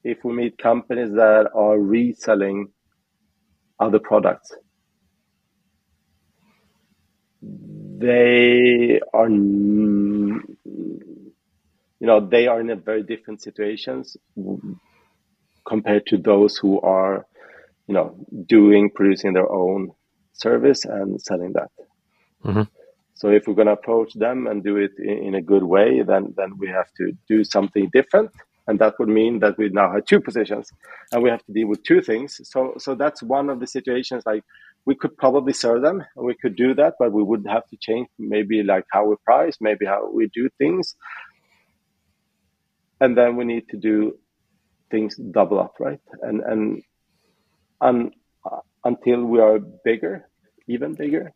[0.03, 2.69] if we meet companies that are reselling
[3.79, 4.53] other products.
[7.41, 10.55] They are, you
[11.99, 14.17] know, they are in a very different situations
[15.67, 17.25] compared to those who are,
[17.87, 18.15] you know,
[18.47, 19.91] doing, producing their own
[20.33, 21.71] service and selling that.
[22.43, 22.63] Mm-hmm.
[23.15, 26.03] So if we're going to approach them and do it in, in, a good way,
[26.03, 28.29] then then we have to do something different
[28.67, 30.69] and that would mean that we now have two positions,
[31.11, 32.39] and we have to deal with two things.
[32.43, 34.23] So, so that's one of the situations.
[34.25, 34.43] Like
[34.85, 37.77] we could probably serve them, and we could do that, but we would have to
[37.79, 40.95] change maybe like how we price, maybe how we do things,
[42.99, 44.17] and then we need to do
[44.91, 46.01] things double up, right?
[46.21, 46.83] And and
[47.81, 48.13] and
[48.49, 50.27] uh, until we are bigger,
[50.67, 51.31] even bigger,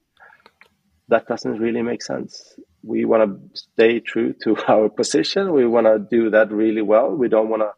[1.12, 2.56] that doesn't really make sense.
[2.84, 5.54] We want to stay true to our position.
[5.54, 7.10] We want to do that really well.
[7.12, 7.72] We don't want to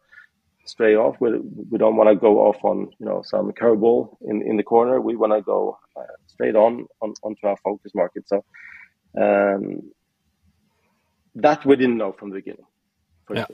[0.64, 1.16] stray off.
[1.20, 1.38] We,
[1.70, 5.00] we don't want to go off on you know some curveball in, in the corner.
[5.00, 8.26] We want to go uh, straight on, on onto our focus market.
[8.28, 8.44] So
[9.20, 9.90] um,
[11.34, 12.66] that we didn't know from the beginning.
[13.34, 13.46] Yeah.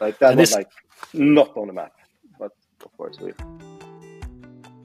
[0.00, 0.56] Like that and was this...
[0.56, 0.70] like
[1.12, 1.92] not on the map,
[2.38, 2.52] but
[2.84, 3.32] of course we.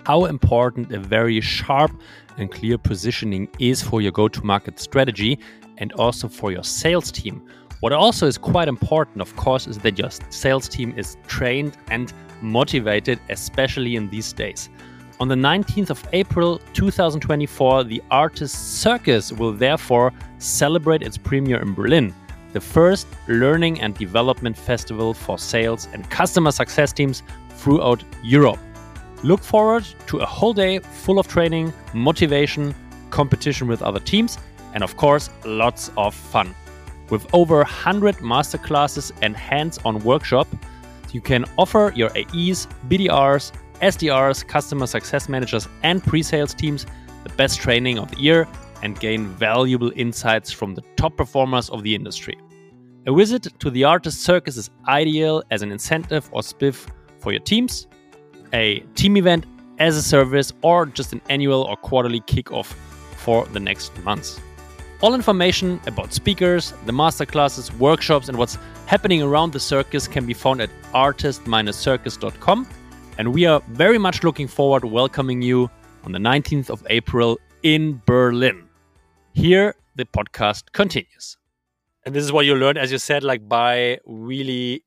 [0.05, 1.91] How important a very sharp
[2.37, 5.39] and clear positioning is for your go-to-market strategy
[5.77, 7.41] and also for your sales team.
[7.81, 12.13] What also is quite important, of course, is that your sales team is trained and
[12.41, 14.69] motivated, especially in these days.
[15.19, 21.73] On the 19th of April 2024, the ARRtist Circus will therefore celebrate its premiere in
[21.73, 22.13] Berlin,
[22.53, 28.59] the first learning and development festival for sales and customer success teams throughout Europe.
[29.23, 32.73] Look forward to a whole day full of training, motivation,
[33.11, 34.37] competition with other teams,
[34.73, 36.55] and of course, lots of fun.
[37.09, 40.47] With over 100 masterclasses and hands on workshop,
[41.11, 46.85] you can offer your AEs, BDRs, SDRs, customer success managers, and pre sales teams
[47.23, 48.47] the best training of the year
[48.81, 52.37] and gain valuable insights from the top performers of the industry.
[53.07, 56.87] A visit to the ARRtist Circus is ideal as an incentive or spiff
[57.19, 57.87] for your teams,
[58.53, 59.45] a team event
[59.79, 62.75] as a service, or just an annual or quarterly kickoff
[63.17, 64.39] for the next months.
[65.01, 70.33] All information about speakers, the masterclasses, workshops, and what's happening around the circus can be
[70.33, 72.67] found at artist-circus.com.
[73.17, 75.69] And we are very much looking forward to welcoming you
[76.03, 78.67] on the 19th of April in Berlin.
[79.33, 81.37] Here, the podcast continues.
[82.05, 84.83] And this is what you learned, as you said, like by really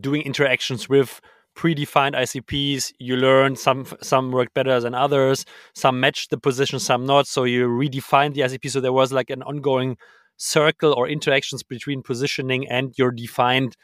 [0.00, 1.20] doing interactions with
[1.60, 2.92] predefined ICPs.
[2.98, 5.44] You learn some some work better than others.
[5.74, 7.26] Some match the position, some not.
[7.26, 8.70] So you redefine the ICP.
[8.70, 9.98] So there was like an ongoing
[10.38, 13.76] circle or interactions between positioning and your defined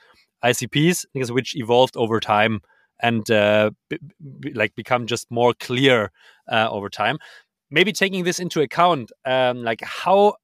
[0.42, 2.60] ICPs, which evolved over time
[3.02, 3.70] and uh,
[4.54, 6.10] like become just more clear
[6.50, 7.18] uh, over time.
[7.70, 10.36] Maybe taking this into account, um, like how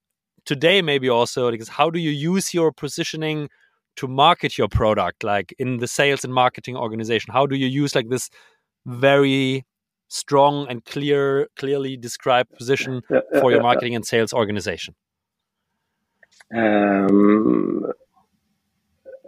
[0.45, 3.49] today, maybe also because how do you use your positioning
[3.97, 7.95] to market your product like in the sales and marketing organization how do you use
[7.95, 8.31] like this
[8.87, 9.65] very
[10.09, 14.95] strong and clear clearly described position yeah, yeah, for your yeah, marketing and sales organization
[16.55, 17.93] um,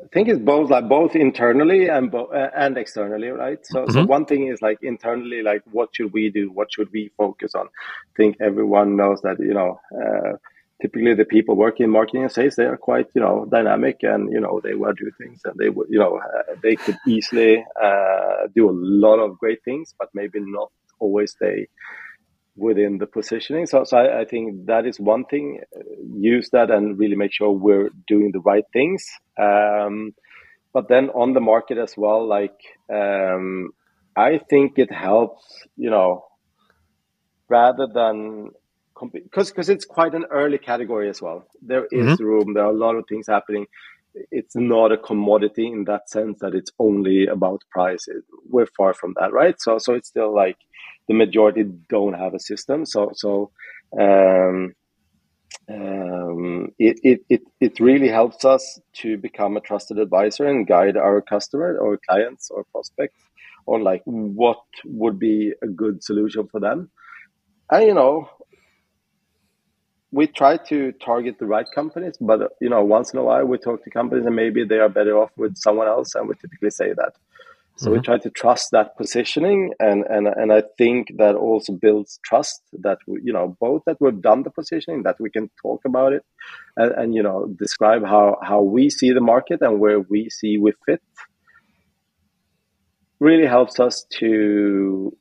[0.05, 3.59] I think it's both like both internally and bo- uh, and externally, right?
[3.65, 3.93] So, mm-hmm.
[3.93, 6.51] so one thing is like internally, like what should we do?
[6.53, 7.67] What should we focus on?
[7.67, 10.37] I think everyone knows that you know uh,
[10.85, 14.33] typically the people working in marketing and sales they are quite you know dynamic and
[14.35, 18.41] you know they will do things and they you know uh, they could easily uh,
[18.55, 20.71] do a lot of great things but maybe not
[21.01, 21.69] always stay
[22.57, 23.67] within the positioning.
[23.67, 25.61] So, so I, I think that is one thing.
[26.17, 29.05] Use that and really make sure we're doing the right things.
[29.37, 30.15] Um,
[30.75, 32.59] but then on the market as well like
[32.93, 33.71] um,
[34.17, 35.45] i think it helps
[35.77, 36.27] you know
[37.49, 38.51] rather than
[39.13, 41.47] because because it's quite an early category as well.
[41.63, 42.25] There is mm-hmm.
[42.25, 42.55] room.
[42.55, 43.67] There are a lot of things happening.
[44.31, 48.07] It's not a commodity in that sense that it's only about price.
[48.07, 49.61] It, we're far from that, right?
[49.61, 50.57] So so it's still like
[51.09, 52.87] the majority don't have a system.
[52.87, 53.51] So so
[53.99, 54.75] um,
[55.69, 60.97] um, it, it, it, it really helps us to become a trusted advisor and guide
[60.97, 63.21] our customer or clients or prospects
[63.67, 66.91] on like what would be a good solution for them.
[67.71, 68.29] And you know,
[70.15, 73.59] we try to target the right companies, but you know, once in a while we
[73.59, 76.71] talk to companies and maybe they are better off with someone else, and we typically
[76.71, 77.15] say that.
[77.77, 77.95] So mm-hmm.
[77.95, 82.63] we try to trust that positioning, and and and I think that also builds trust
[82.87, 86.13] that we, you know both that we've done the positioning, that we can talk about
[86.13, 86.25] it,
[86.77, 90.59] and, and you know describe how how we see the market and where we see
[90.59, 91.03] we fit.
[93.19, 95.17] Really helps us to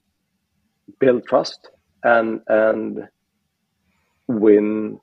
[0.99, 1.69] build trust
[2.03, 3.07] and and
[4.27, 4.99] win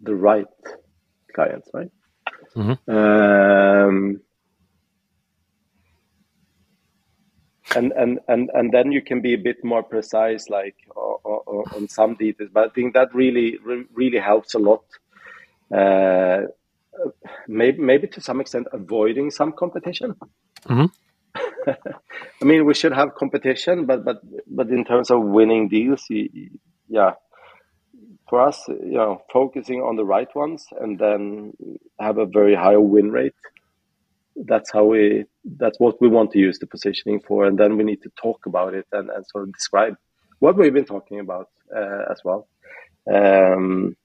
[0.00, 0.46] the right
[1.34, 1.90] clients, right?
[2.56, 2.90] Mm-hmm.
[2.90, 4.20] Um,
[7.76, 11.64] and, and and and then you can be a bit more precise, like or, or,
[11.74, 12.50] on some details.
[12.52, 13.58] But I think that really
[13.92, 14.84] really helps a lot.
[15.74, 16.42] Uh,
[17.48, 20.14] maybe maybe to some extent avoiding some competition.
[20.68, 20.86] Mm-hmm.
[22.42, 26.06] I mean, we should have competition, but but but in terms of winning deals,
[26.88, 27.12] yeah,
[28.28, 31.52] for us, you know, focusing on the right ones and then
[32.00, 33.34] have a very high win rate.
[34.36, 35.26] That's how we.
[35.44, 38.46] That's what we want to use the positioning for, and then we need to talk
[38.46, 39.96] about it and, and sort of describe
[40.40, 42.48] what we've been talking about uh, as well.
[43.08, 43.96] Um,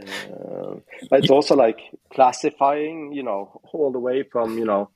[0.00, 0.76] uh,
[1.10, 1.80] but it's also like
[2.12, 4.90] classifying, you know, all the way from you know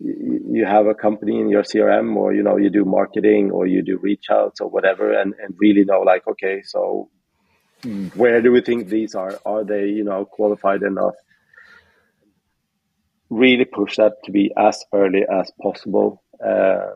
[0.00, 3.82] you have a company in your CRM or you know you do marketing or you
[3.82, 7.10] do reach outs or whatever and, and really know like okay so
[8.14, 9.38] where do we think these are?
[9.46, 11.14] Are they you know qualified enough?
[13.30, 16.22] Really push that to be as early as possible.
[16.44, 16.92] Uh,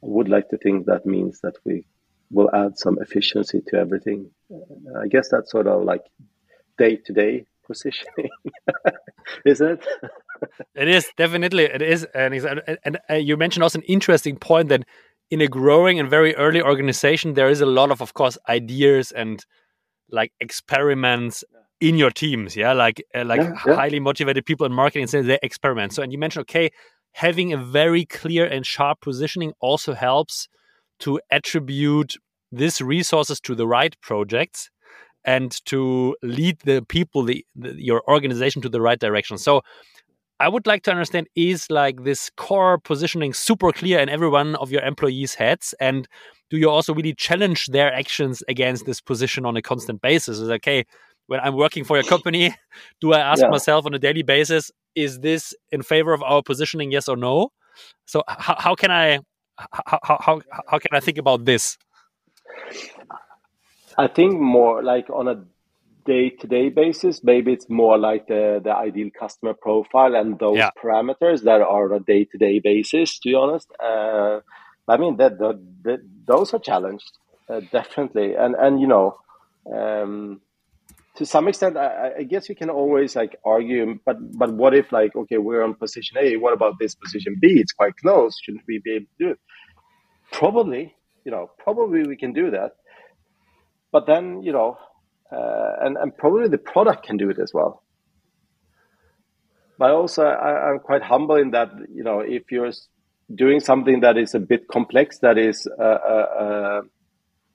[0.00, 1.86] would like to think that means that we
[2.30, 4.30] will add some efficiency to everything.
[4.52, 6.02] Uh, I guess that's sort of like
[6.76, 8.28] day to day positioning
[9.46, 9.86] isn't it
[10.74, 14.68] it is definitely it is, and and, and uh, you mentioned also an interesting point
[14.68, 14.84] that
[15.30, 19.10] in a growing and very early organization, there is a lot of, of course, ideas
[19.12, 19.44] and
[20.10, 21.42] like experiments
[21.80, 22.56] in your teams.
[22.56, 23.74] Yeah, like uh, like yeah, yeah.
[23.74, 25.92] highly motivated people in marketing say they experiment.
[25.92, 26.70] So, and you mentioned okay,
[27.12, 30.48] having a very clear and sharp positioning also helps
[31.00, 32.14] to attribute
[32.52, 34.70] these resources to the right projects
[35.24, 39.62] and to lead the people the, the, your organization to the right direction so
[40.40, 44.56] I would like to understand is like this core positioning super clear in every one
[44.56, 45.74] of your employees' heads?
[45.80, 46.08] And
[46.50, 50.38] do you also really challenge their actions against this position on a constant basis?
[50.38, 50.84] Is okay,
[51.26, 52.54] when I'm working for your company,
[53.00, 53.48] do I ask yeah.
[53.48, 57.50] myself on a daily basis, is this in favor of our positioning, yes or no?
[58.06, 59.20] So how, how can I
[59.56, 61.78] how, how, how can I think about this?
[63.96, 65.44] I think more like on a
[66.04, 70.58] day to day basis, maybe it's more like the, the ideal customer profile and those
[70.58, 70.70] yeah.
[70.82, 73.70] parameters that are on a day to day basis, to be honest.
[73.82, 74.40] Uh,
[74.86, 77.10] I mean, that, that, those are challenged,
[77.48, 78.34] uh, definitely.
[78.34, 79.18] And, and, you know,
[79.72, 80.40] um,
[81.16, 84.92] to some extent, I, I, guess you can always like argue, but, but what if
[84.92, 87.60] like, okay, we're on position A, what about this position B?
[87.60, 88.36] It's quite close.
[88.42, 89.38] Shouldn't we be able to do it?
[90.32, 90.94] Probably,
[91.24, 92.72] you know, probably we can do that.
[93.92, 94.76] But then, you know,
[95.34, 97.82] uh, and and probably the product can do it as well.
[99.78, 102.70] But also, I, I'm quite humble in that you know if you're
[103.34, 106.82] doing something that is a bit complex, that is a, a, a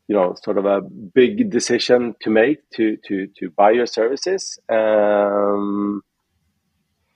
[0.08, 4.60] you know sort of a big decision to make to to to buy your services.
[4.70, 6.02] Um,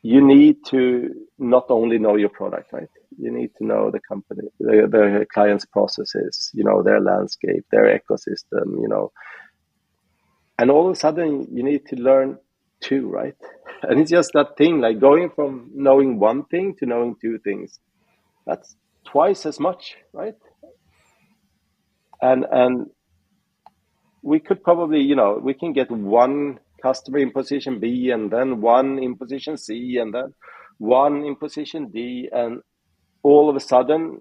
[0.04, 1.10] you need to
[1.40, 2.90] not only know your product, right?
[3.18, 7.86] You need to know the company, the, the client's processes, you know, their landscape, their
[7.86, 9.14] ecosystem, you know,
[10.58, 12.38] and all of a sudden you need to learn
[12.82, 13.36] two right?
[13.84, 17.80] And it's just that thing like going from knowing one thing to knowing two things.
[18.46, 18.76] That's
[19.06, 20.36] twice as much right?
[22.22, 22.88] And and
[24.22, 28.62] we could probably you know we can get one customer in position b and then
[28.62, 30.34] one in position c and then
[30.78, 32.30] one in position d.
[32.32, 32.62] And
[33.22, 34.20] all of a sudden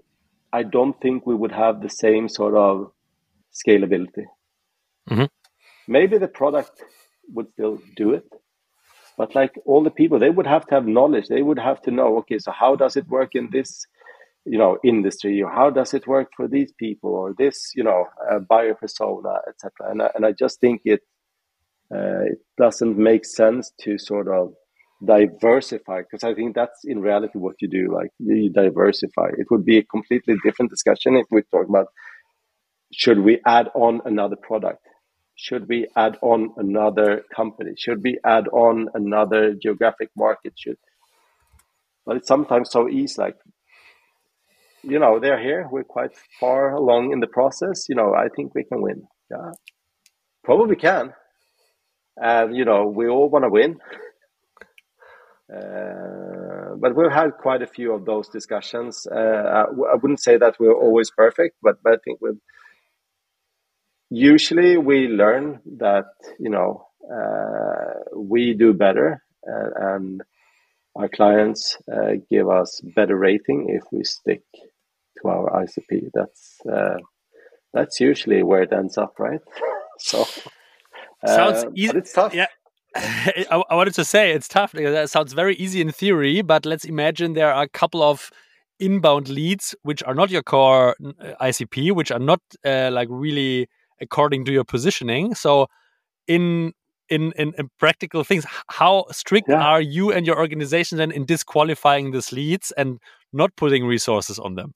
[0.53, 2.93] i don't think we would have the same sort of
[3.53, 4.27] scalability.
[5.09, 5.42] Mm-hmm
[5.89, 6.85] maybe the product
[7.35, 8.25] would still do it
[9.17, 11.29] but like all the people they would have to have knowledge.
[11.29, 13.87] They would have to know okay so how does it work in this
[14.45, 15.43] you know industry?
[15.43, 17.11] Or how does it work for these people?
[17.11, 21.01] Or this you know uh, buyer persona etc and, I, and i just think it
[21.95, 24.55] uh, it doesn't make sense to sort of
[25.05, 29.29] diversify because i think that's in reality what you do like you diversify.
[29.37, 31.89] It would be a completely different discussion if we talk about
[32.93, 34.83] should we add on another product
[35.35, 37.73] should we add on another company?
[37.77, 40.55] Should we add on another geographic market?
[40.57, 40.79] Should
[42.05, 43.37] but it's sometimes so easy like
[44.83, 46.11] you know, they're here, we're quite
[46.41, 49.05] far along in the process, you know, I think we can win.
[49.31, 49.53] Yeah.
[50.45, 51.15] Probably can.
[52.17, 53.79] And you know, we all want to win.
[55.53, 59.07] Uh, but we've had quite a few of those discussions.
[59.07, 62.41] Uh, I, wouldn't say that we're always perfect, but, but I think we've
[64.13, 66.05] usually we learn that
[66.39, 70.23] you know uh, we do better uh, and
[70.95, 74.43] our clients uh, give us better rating if we stick
[75.21, 76.11] to our ICP.
[76.13, 76.99] That's uh,
[77.73, 79.41] that's usually where it ends up, right?
[79.99, 80.25] so
[81.27, 81.97] sounds uh, easy.
[81.97, 82.35] It's tough.
[82.35, 82.47] Yeah.
[82.95, 84.73] I, I wanted to say it's tough.
[84.73, 88.31] That sounds very easy in theory, but let's imagine there are a couple of
[88.79, 93.69] inbound leads which are not your core uh, ICP, which are not like really
[94.03, 95.35] according to your positioning.
[95.35, 95.69] So
[96.27, 96.73] in
[97.09, 98.47] in, in, in practical things.
[98.69, 99.63] How strict Yeah.
[99.63, 102.99] are you and your organization then in disqualifying these leads and
[103.33, 104.73] not putting resources on them?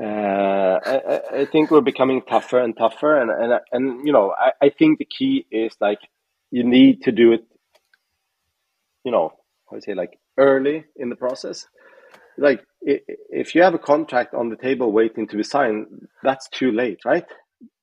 [0.00, 4.66] Uh, I, I- think we're becoming tougher and tougher, and and and you know, I,
[4.66, 6.00] I think the key is like
[6.50, 7.44] you need to do it.
[9.04, 9.32] You know,
[9.70, 11.66] I would say like early in the process.
[12.36, 15.86] Like if you have a contract on the table waiting to be signed,
[16.24, 17.24] that's too late, right?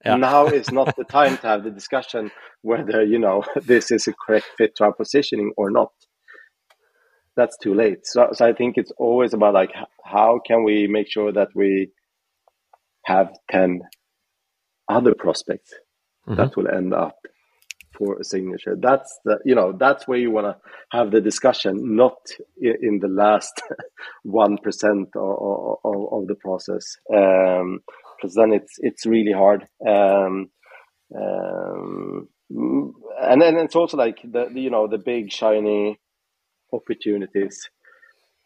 [0.06, 0.16] Yeah.
[0.16, 4.14] Now is not the time to have the discussion whether you know this is a
[4.14, 5.92] correct fit to our positioning or not.
[7.36, 8.06] That's too late.
[8.06, 9.72] So, so I think it's always about like
[10.04, 11.92] how can we make sure that we
[13.06, 13.82] have 10
[14.90, 15.74] other prospects
[16.28, 16.36] mm-hmm.
[16.36, 17.16] that will end up
[17.98, 20.56] for a signature that's the you know that's where you want to
[20.98, 22.18] have the discussion not
[22.60, 23.62] in, in the last
[24.26, 24.58] 1%
[25.16, 27.80] of, of, of the process um,
[28.22, 30.50] because then it's it's really hard um,
[31.16, 36.00] um, and then it's also like the, the you know the big shiny
[36.74, 37.70] opportunities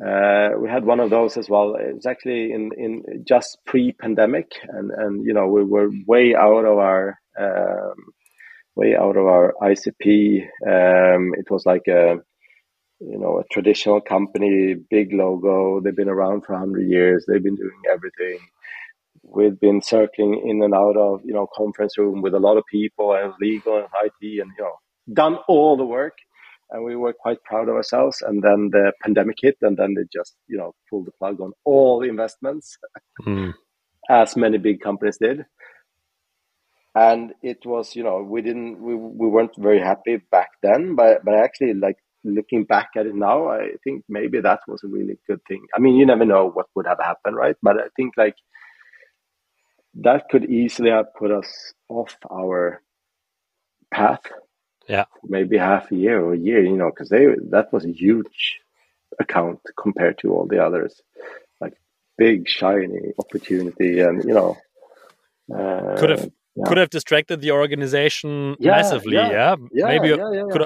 [0.04, 1.76] uh, we had one of those as well.
[1.76, 6.66] It was actually in, in just pre-pandemic, and, and you know we were way out
[6.66, 7.96] of our um,
[8.76, 10.42] way out of our ICP.
[10.68, 12.18] Um, it was like a
[13.00, 15.80] you know a traditional company, big logo.
[15.80, 17.26] They've been around for hundred years.
[17.26, 18.40] They've been doing everything.
[19.28, 22.64] We've been circling in and out of you know conference room with a lot of
[22.72, 24.76] people and legal and IT, and you know
[25.14, 26.14] done all the work
[26.72, 28.22] and we were quite proud of ourselves.
[28.22, 31.52] And then the pandemic hit, and then they just you know pulled the plug on
[31.64, 32.78] all the investments,
[33.22, 33.54] Mm.
[34.10, 35.46] as many big companies did.
[36.96, 41.24] And it was you know we didn't we, we weren't very happy back then, but
[41.26, 45.20] but actually like looking back at it now, I think maybe that was a really
[45.28, 45.64] good thing.
[45.76, 47.56] I mean, you never know what would have happened, right?
[47.62, 48.36] But I think like
[50.02, 52.82] that could easily have put us off our
[53.91, 54.22] path
[54.88, 55.06] Yeah.
[55.24, 58.60] maybe half a year or a year, you know, because they that was a huge
[59.20, 61.02] account compared to all the others,
[61.62, 61.74] like
[62.18, 64.58] big shiny opportunity, and you know,
[65.58, 66.66] uh, Could have yeah.
[66.68, 69.16] could have distracted the organization Yeah, massively.
[69.16, 70.10] yeah, Yeah, maybe
[70.52, 70.66] could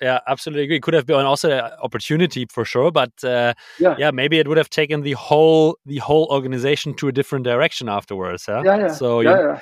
[0.00, 0.80] yeah, absolutely agree.
[0.80, 3.96] Could have been also an opportunity for sure, but uh, Yeah.
[3.98, 7.88] yeah, maybe it would have taken the whole the whole organization to a different direction
[7.88, 8.46] afterwards.
[8.46, 8.62] Huh?
[8.64, 9.60] yeah, yeah, So yeah, you, yeah.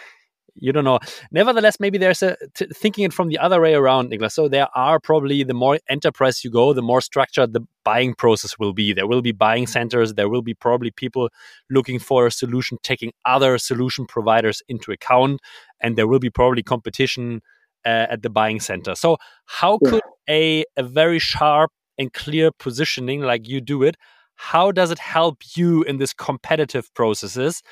[0.61, 0.99] you don't know.
[1.31, 4.35] Nevertheless, maybe there's a t- thinking it from the other way around, Nicholas.
[4.35, 8.59] So there are probably the more enterprise you go, the more structured the buying process
[8.59, 8.93] will be.
[8.93, 10.15] There will be buying centers.
[10.15, 11.31] There will be probably people
[11.71, 15.41] looking for a solution, taking other solution providers into account,
[15.81, 17.41] and there will be probably competition
[17.85, 18.95] at the buying center.
[18.95, 19.17] So
[19.47, 19.91] how Yeah.
[19.91, 23.97] could a a very sharp and clear positioning like you do it?
[24.37, 27.63] How does it help you in this competitive processes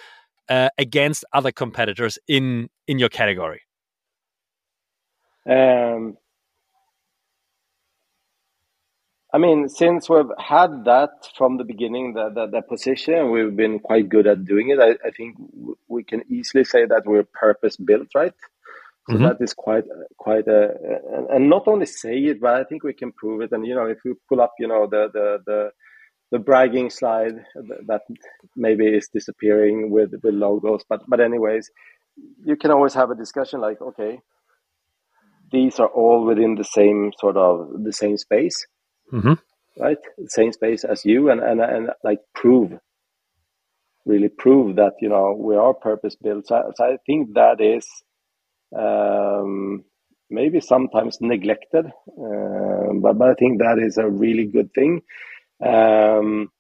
[0.49, 3.63] uh, against other competitors in in your category?
[5.49, 6.17] Um,
[9.33, 13.79] I mean, since we've had that from the beginning, that that, that position, we've been
[13.81, 14.79] quite good at doing it.
[14.81, 15.37] I, I think
[15.89, 18.33] we can easily say that we're purpose built, right?
[19.11, 19.21] So Mhm.
[19.21, 19.85] that is quite
[20.19, 20.71] quite a
[21.17, 23.53] and, and not only say it, but I think we can prove it.
[23.53, 25.71] And you know, if we pull up, you know, the the the
[26.33, 27.37] the bragging slide
[27.89, 28.03] that
[28.57, 31.71] maybe is disappearing with with logos, but but anyways,
[32.45, 34.21] you can always have a discussion like, okay,
[35.53, 38.67] these are all within the same sort of the same space
[39.13, 39.35] Mm-hmm.
[39.79, 39.99] right
[40.29, 42.73] same space as you and and, and like prove
[44.07, 47.87] really prove that you know we are purpose built so, so i think that is
[48.79, 49.85] um,
[50.31, 51.87] maybe sometimes neglected
[52.19, 55.03] um, but, but i think that is a really good thing.
[55.65, 56.51] Um,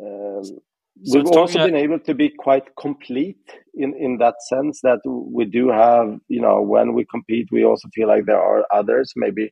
[0.00, 0.60] um,
[1.04, 5.44] So we've also been able to be quite complete in in that sense that we
[5.46, 9.46] do have you know when we compete we also feel like there are others maybe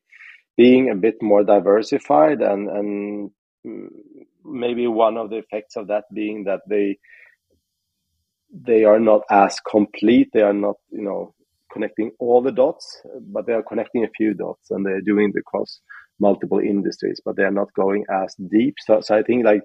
[0.57, 3.31] being a bit more diversified and and
[3.67, 3.89] mm,
[4.45, 6.99] maybe one of the effects of that being that they
[8.53, 10.31] they are not as complete.
[10.33, 11.35] They are not you know
[11.79, 12.87] connecting all the dots
[13.35, 15.81] but they are connecting a few dots and they're doing it across
[16.21, 18.75] multiple industries but they are not going as deep.
[18.87, 19.63] So, so i think like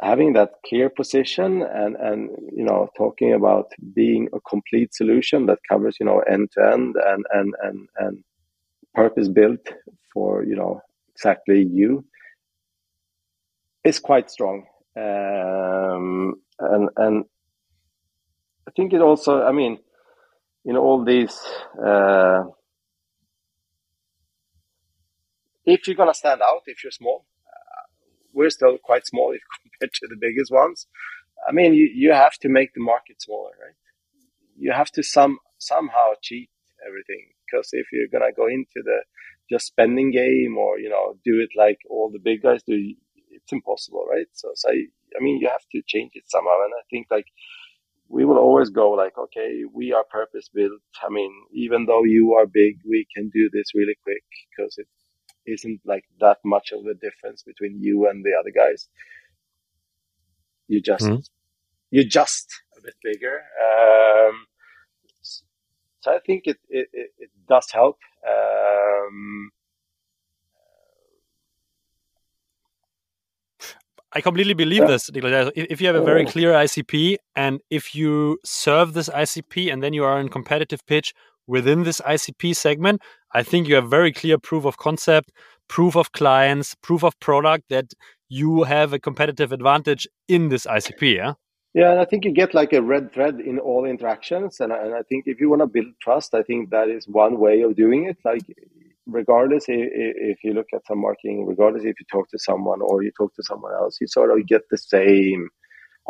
[0.00, 5.58] having that clear position and and you know talking about being a complete solution that
[5.70, 8.24] covers you know end to end and and and and
[8.94, 9.64] purpose built
[10.12, 10.80] for you know
[11.14, 12.04] exactly you
[13.84, 14.58] is quite strong.
[14.96, 17.24] Um and and
[18.68, 19.78] i think it also i mean
[20.68, 21.36] in all these
[21.90, 22.42] uh
[25.66, 27.84] if you're gonna stand out if you're small uh,
[28.34, 30.86] we're still quite small if compared to the biggest ones
[31.48, 33.78] i mean you, you have to make the market smaller right
[34.58, 36.50] you have to some somehow cheat
[36.86, 38.98] everything because if you're gonna go into the
[39.50, 42.74] just spending game or you know do it like all the big guys do,
[43.30, 44.26] it's impossible, right?
[44.32, 47.26] So, so I, I mean, you have to change it somehow, and I think like
[48.08, 50.80] we will always go like, okay, we are purpose built.
[51.02, 54.86] I mean, even though you are big, we can do this really quick because it
[55.46, 58.88] isn't like that much of a difference between you and the other guys.
[60.68, 61.20] You just, mm-hmm.
[61.90, 63.36] you just a bit bigger.
[63.36, 64.46] Um,
[66.00, 67.98] so I think it, it, it does help.
[68.26, 69.50] Um,
[74.12, 74.86] I completely believe yeah.
[74.86, 75.10] this.
[75.14, 76.30] If you have a very oh.
[76.30, 81.12] clear ICP and if you serve this ICP and then you are in competitive pitch
[81.46, 83.02] within this ICP segment,
[83.32, 85.30] I think you have very clear proof of concept,
[85.68, 87.92] proof of clients, proof of product that
[88.28, 91.16] you have a competitive advantage in this ICP.
[91.16, 91.34] Yeah.
[91.74, 94.78] Yeah, and I think you get like a red thread in all interactions, and I,
[94.78, 97.60] and I think if you want to build trust, I think that is one way
[97.60, 98.16] of doing it.
[98.24, 98.42] Like
[99.08, 103.02] regardless if, if you look at some marketing, regardless if you talk to someone or
[103.02, 105.48] you talk to someone else, you sort of get the same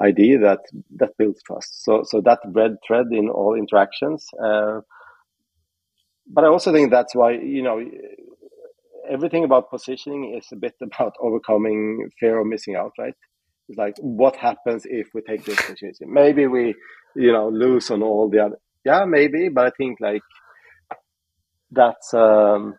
[0.02, 0.60] idea that
[0.96, 1.84] that builds trust.
[1.84, 4.26] So so that red thread in all interactions.
[4.42, 4.80] Uh,
[6.26, 7.80] but I also think that's why you know
[9.10, 13.14] everything about positioning is a bit about overcoming fear of missing out, right?
[13.68, 16.06] It's like what happens if we take this opportunity?
[16.06, 16.74] Maybe we,
[17.14, 18.56] you know, lose on all the other.
[18.84, 20.22] Yeah, maybe, but I think like
[21.70, 22.76] that's um,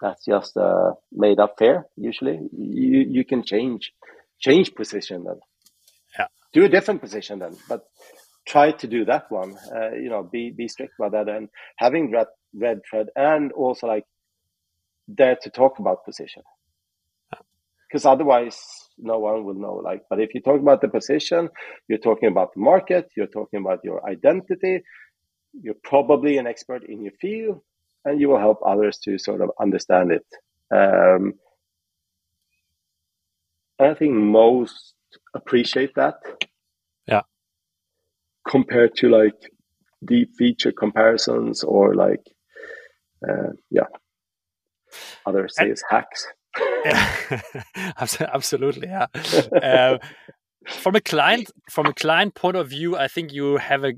[0.00, 1.86] that's just uh, made up fair.
[1.96, 3.92] Usually, you you can change
[4.40, 5.40] change position then.
[6.18, 6.26] Yeah.
[6.52, 7.84] Do a different position then, but
[8.46, 9.56] try to do that one.
[9.74, 13.86] Uh, you know, be be strict about that and having red red thread and also
[13.86, 14.04] like
[15.12, 16.42] dare to talk about position.
[17.88, 18.58] Because otherwise,
[18.98, 19.74] no one will know.
[19.74, 21.48] Like, but if you talk about the position,
[21.88, 24.82] you're talking about the market, you're talking about your identity.
[25.52, 27.60] You're probably an expert in your field,
[28.04, 30.26] and you will help others to sort of understand it.
[30.74, 31.34] Um,
[33.80, 34.94] I think most
[35.34, 36.14] appreciate that.
[37.06, 37.22] Yeah.
[38.48, 39.34] Compared to like
[40.04, 42.20] deep feature comparisons or like,
[43.26, 43.86] uh, yeah,
[45.26, 46.26] others say and, it's hacks.
[46.84, 47.40] yeah,
[48.32, 48.88] absolutely.
[48.88, 49.06] Yeah.
[49.62, 49.98] uh,
[50.66, 53.94] from a client, from a client point of view, I think you have a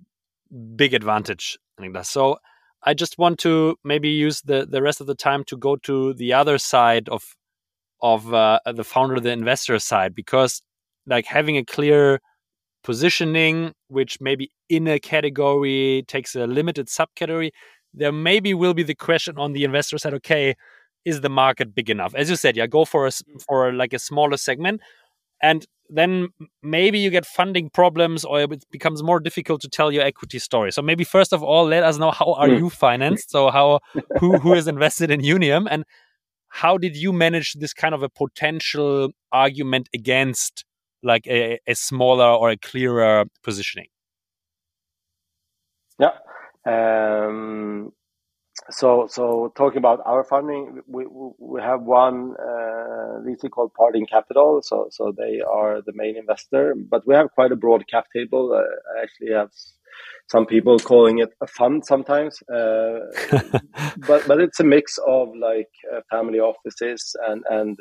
[0.76, 1.58] big advantage.
[1.78, 2.38] I think that So
[2.82, 6.14] I just want to maybe use the the rest of the time to go to
[6.14, 7.34] the other side of
[8.00, 10.62] of uh, the founder, the investor side, because
[11.06, 12.20] like having a clear
[12.84, 17.50] positioning, which maybe in a category takes a limited subcategory,
[17.94, 20.14] there maybe will be the question on the investor side.
[20.14, 20.54] Okay,
[21.04, 22.14] is the market big enough?
[22.14, 23.10] As you said, yeah, go for a
[23.46, 24.80] for like a smaller segment,
[25.42, 26.28] and then
[26.62, 30.72] maybe you get funding problems or it becomes more difficult to tell your equity story.
[30.72, 32.56] So maybe first of all, let us know how are hmm.
[32.56, 33.30] you financed?
[33.30, 33.80] So how
[34.18, 35.84] who who is invested in Younium and
[36.48, 40.64] how did you manage this kind of a potential argument against
[41.02, 43.88] like a, a smaller or a clearer positioning?
[45.98, 46.12] Yeah.
[46.64, 47.92] Um,
[48.70, 51.06] so so talking about our funding, we
[51.38, 54.60] we have one uh, VC called Parting Capital.
[54.62, 58.52] So so they are the main investor, but we have quite a broad cap table.
[58.52, 59.50] Uh, I actually have
[60.28, 63.00] some people calling it a fund sometimes, uh,
[64.06, 67.78] but but it's a mix of like uh, family offices and and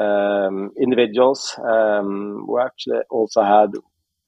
[0.00, 1.54] um, individuals.
[1.58, 3.72] Um, we actually also had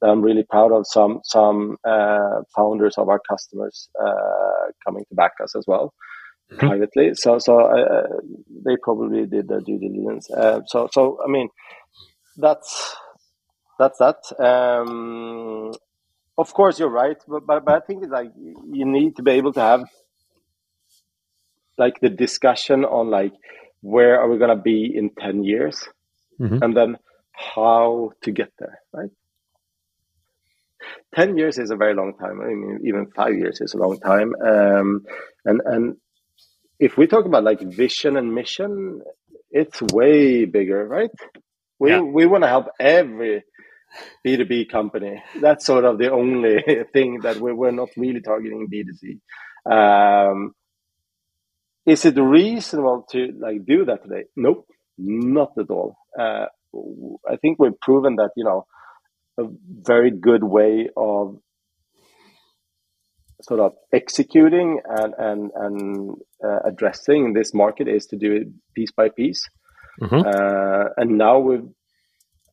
[0.03, 5.33] I'm really proud of some some uh, founders of our customers uh, coming to back
[5.43, 5.93] us as well
[6.51, 6.67] mm-hmm.
[6.67, 7.11] privately.
[7.15, 8.21] So so uh,
[8.65, 10.31] they probably did their due diligence.
[10.31, 11.49] Uh, so so I mean
[12.37, 12.97] that's
[13.79, 14.19] that's that.
[14.39, 15.73] Um,
[16.39, 19.33] of course, you're right, but, but but I think it's like you need to be
[19.33, 19.85] able to have
[21.81, 23.33] like the discussion on like
[23.81, 25.89] where are we going to be in 10 years
[26.39, 26.63] mm-hmm.
[26.63, 26.97] and then
[27.33, 29.11] how to get there right
[31.15, 32.41] 10 years is a very long time.
[32.41, 34.35] I mean, even five years is a long time.
[34.45, 35.05] Um,
[35.45, 35.97] and, and
[36.79, 39.03] if we talk about like vision and mission,
[39.51, 41.11] it's way bigger, right?
[41.79, 42.01] We, yeah.
[42.01, 43.45] we want to help every
[44.25, 45.23] B2B company.
[45.41, 46.63] That's sort of the only
[46.93, 49.21] thing that we're, we're not really targeting B2C.
[49.71, 50.55] Um,
[51.87, 54.25] is it reasonable to like do that today?
[54.37, 54.67] Nope,
[54.99, 55.97] not at all.
[56.19, 56.47] Uh,
[57.29, 58.67] I think we've proven that, you know,
[59.41, 59.49] a
[59.93, 61.39] very good way of
[63.43, 66.15] sort of executing and and and
[66.45, 69.49] uh, addressing this market is to do it piece by piece.
[70.01, 70.23] Mm-hmm.
[70.27, 71.69] Uh, and now we've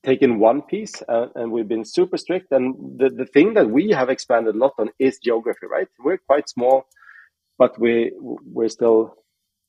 [0.04, 2.52] taken one piece uh, and we've been super strict.
[2.52, 5.88] And the, the thing that we have expanded a lot on is geography, right?
[6.00, 6.86] We're quite small
[7.58, 9.16] but we we're still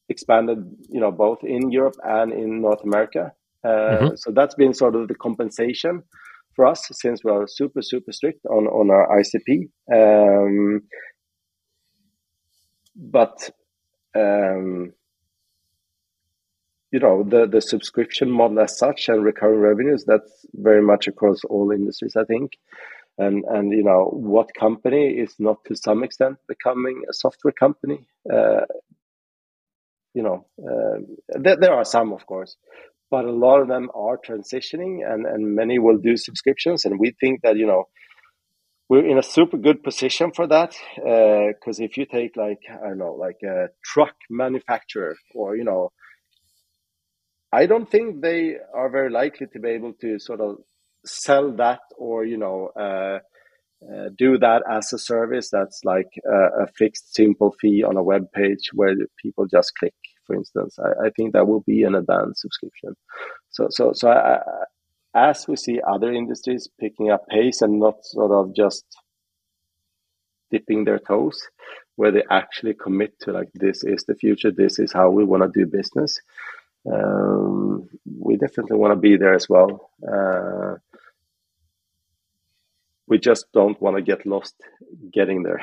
[0.09, 0.59] expanded,
[0.89, 3.33] you know, both in Europe and in North America.
[3.65, 4.07] Uh, mm-hmm.
[4.17, 6.03] So that's been sort of the compensation
[6.59, 9.69] for us since we are super super strict on on our ICP.
[9.95, 10.81] Um,
[12.97, 13.51] but
[14.17, 14.93] um,
[16.91, 21.45] you know the the subscription model as such and recurring revenues that's very much across
[21.45, 22.53] all industries i think
[23.19, 28.07] and and you know what company is not to some extent becoming a software company
[28.33, 28.65] uh,
[30.15, 30.99] you know uh,
[31.45, 32.57] there, there are some of course
[33.11, 37.15] but a lot of them are transitioning and and many will do subscriptions and we
[37.21, 37.85] think that you know
[38.89, 42.89] we're in a super good position for that because uh, if you take like i
[42.89, 45.91] don't know like a truck manufacturer or you know
[47.53, 50.57] I don't think they are very likely to be able to sort of
[51.07, 53.19] sell that or you know uh,
[53.91, 58.03] uh, do that as a service that's like a, a, fixed simple fee on a
[58.03, 59.95] web page where people just click
[60.29, 62.95] for instance I, I think that will be an advanced subscription
[63.51, 64.39] so so so I,
[65.15, 68.85] as we see other industries picking up pace and not sort of just
[70.53, 71.43] dipping their toes
[71.97, 75.43] where they actually commit to like this is the future this is how we want
[75.43, 76.21] to do business
[76.93, 79.91] um, we definitely want to be there as well.
[80.07, 80.77] Uh,
[83.09, 84.55] we just don't want to get lost
[85.13, 85.61] getting there.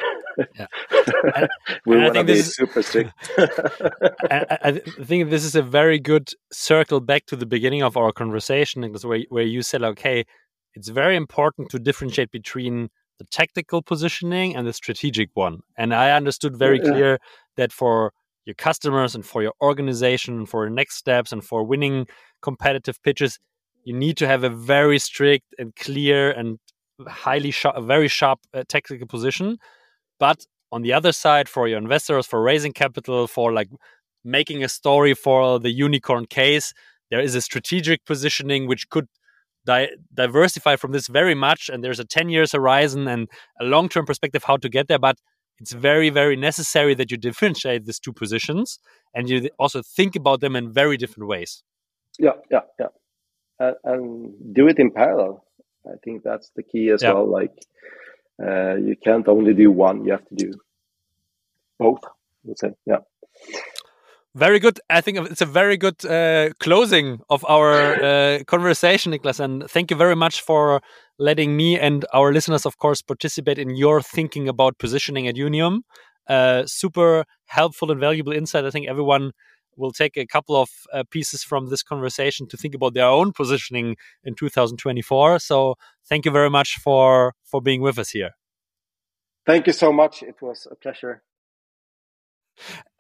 [0.58, 0.68] Yeah.
[1.86, 3.12] we want to be is, super strict.
[3.38, 4.72] I, I,
[5.04, 9.20] think this is a very good circle back to the beginning of our conversation, where
[9.30, 10.26] where you said, okay,
[10.74, 12.90] it's very important to differentiate between
[13.20, 15.60] the tactical positioning and the strategic one.
[15.78, 16.92] And I understood very yeah.
[16.92, 17.20] clear
[17.56, 18.12] that for
[18.46, 22.08] your customers and for your organization, for next steps, and for winning
[22.42, 23.40] competitive pitches,
[23.86, 26.60] you need to have a very strict and clear and
[27.08, 29.58] highly sharp, very sharp uh, technical position.
[30.20, 33.70] But on the other side, for your investors, for raising capital, for like
[34.24, 36.74] making a story for the unicorn case,
[37.12, 39.08] there is a strategic positioning which could
[39.66, 41.70] di- diversify from this very much.
[41.70, 43.30] And there's a 10 years horizon and
[43.60, 45.00] a long term perspective how to get there.
[45.00, 45.18] But
[45.60, 48.80] it's very very necessary that you differentiate these two positions
[49.14, 51.64] and you also think about them in very different ways
[52.20, 52.88] yeah yeah yeah
[53.60, 55.44] uh, and do it in parallel
[55.88, 57.14] i think that's the key as yeah.
[57.14, 57.56] well like
[58.46, 60.52] uh, you can't only do one you have to do
[61.80, 62.10] both I
[62.44, 63.00] would say yeah
[64.36, 64.82] very good.
[64.90, 69.40] I think it's a very good uh, closing of our uh, conversation, Niclas.
[69.40, 70.82] And thank you very much for
[71.18, 75.80] letting me and our listeners, of course, participate in your thinking about positioning at Younium.
[76.28, 78.66] Uh, super helpful and valuable insight.
[78.66, 79.32] I think everyone
[79.78, 83.32] will take a couple of uh, pieces from this conversation to think about their own
[83.32, 85.40] positioning in 2024.
[85.40, 85.76] So
[86.08, 88.32] thank you very much for for being with us here.
[89.46, 90.24] Thank you so much.
[90.24, 91.22] It was a pleasure.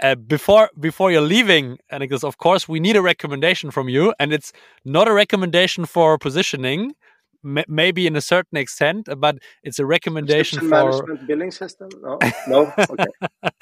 [0.01, 4.33] Uh, before before you're leaving, Niclas, of course, we need a recommendation from you, and
[4.33, 4.51] it's
[4.83, 6.93] not a recommendation for positioning,
[7.45, 11.89] maybe in a certain extent, but it's a recommendation for management billing system.
[12.01, 13.05] No, no, okay.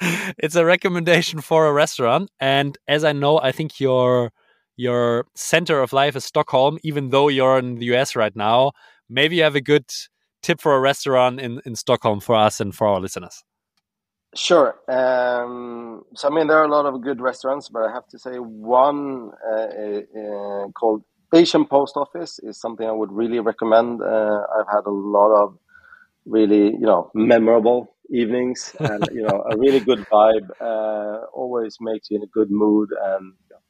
[0.38, 4.32] it's a recommendation for a restaurant, and as I know, I think your
[4.76, 8.72] your center of life is Stockholm, even though you're in the US right now.
[9.08, 9.84] Maybe you have a good
[10.42, 13.44] tip for a restaurant in in Stockholm for us and for our listeners.
[14.34, 14.74] Sure.
[14.88, 18.18] Um, so, I mean, there are a lot of good restaurants, but I have to
[18.18, 21.04] say one uh, uh, called
[21.34, 24.00] Asian Post Office is something I would really recommend.
[24.02, 25.58] Uh, I've had a lot of
[26.24, 30.48] really, you know, memorable evenings and, you know, a really good vibe.
[30.60, 33.62] Uh, always makes you in a good mood and you know,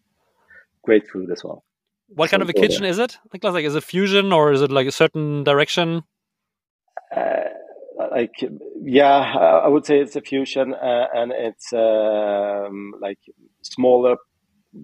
[0.83, 1.65] great food as well.
[2.09, 2.91] What so, kind of a kitchen yeah.
[2.91, 3.19] is it?
[3.33, 6.05] Like, like, is it fusion or is it like a certain direction?
[7.15, 7.45] Uh,
[8.11, 8.35] like
[8.83, 9.35] yeah
[9.65, 13.19] i would say it's a fusion uh, and it's um, like
[13.63, 14.17] smaller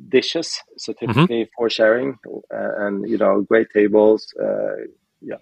[0.08, 1.06] dishes so mm-hmm.
[1.06, 1.50] typically mm-hmm.
[1.56, 2.18] for sharing
[2.54, 4.76] uh, and you know great tables uh,
[5.20, 5.36] yeah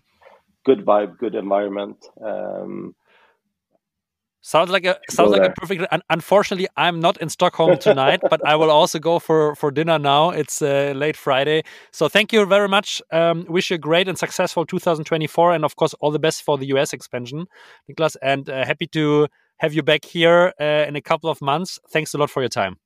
[0.65, 2.95] good vibe good environment um,
[4.41, 5.85] Sounds like a sounds like a perfect.
[6.11, 10.31] Unfortunately, I'm not in Stockholm tonight, but I will also go for for dinner now.
[10.31, 13.03] It's uh, late Friday, so thank you very much.
[13.13, 16.57] Um, wish you a great and successful 2024, and of course, all the best for
[16.57, 17.47] the US expansion,
[17.91, 18.17] Niclas.
[18.23, 19.27] And uh, happy to
[19.59, 21.79] have you back here uh, in a couple of months.
[21.91, 22.79] Thanks a lot for your time.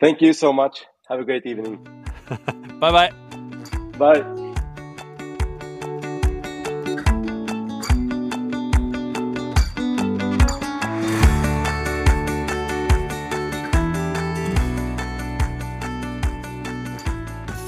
[0.00, 0.84] Thank you so much.
[1.08, 1.84] Have a great evening.
[2.78, 3.10] bye bye.
[3.98, 4.48] Bye.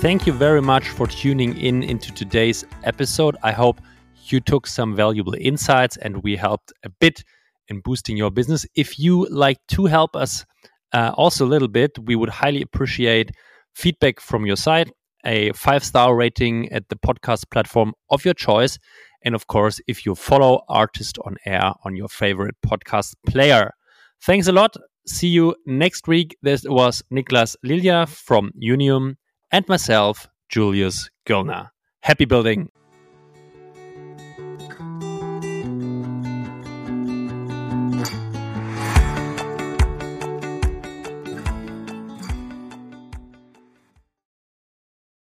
[0.00, 3.36] Thank you very much for tuning in into today's episode.
[3.42, 3.80] I hope
[4.28, 7.22] you took some valuable insights and we helped a bit
[7.68, 8.64] in boosting your business.
[8.74, 10.46] If you like to help us
[10.92, 13.30] uh, also a little bit, we would highly appreciate
[13.74, 14.90] feedback from your side,
[15.24, 18.78] a five star rating at the podcast platform of your choice.
[19.22, 23.72] And of course, if you follow ARRtist on Air on your favorite podcast player.
[24.22, 24.76] Thanks a lot.
[25.06, 26.36] See you next week.
[26.42, 29.16] This was Niclas Lilja from Younium
[29.50, 31.70] and myself, Julius Göllner.
[32.02, 32.70] Happy building.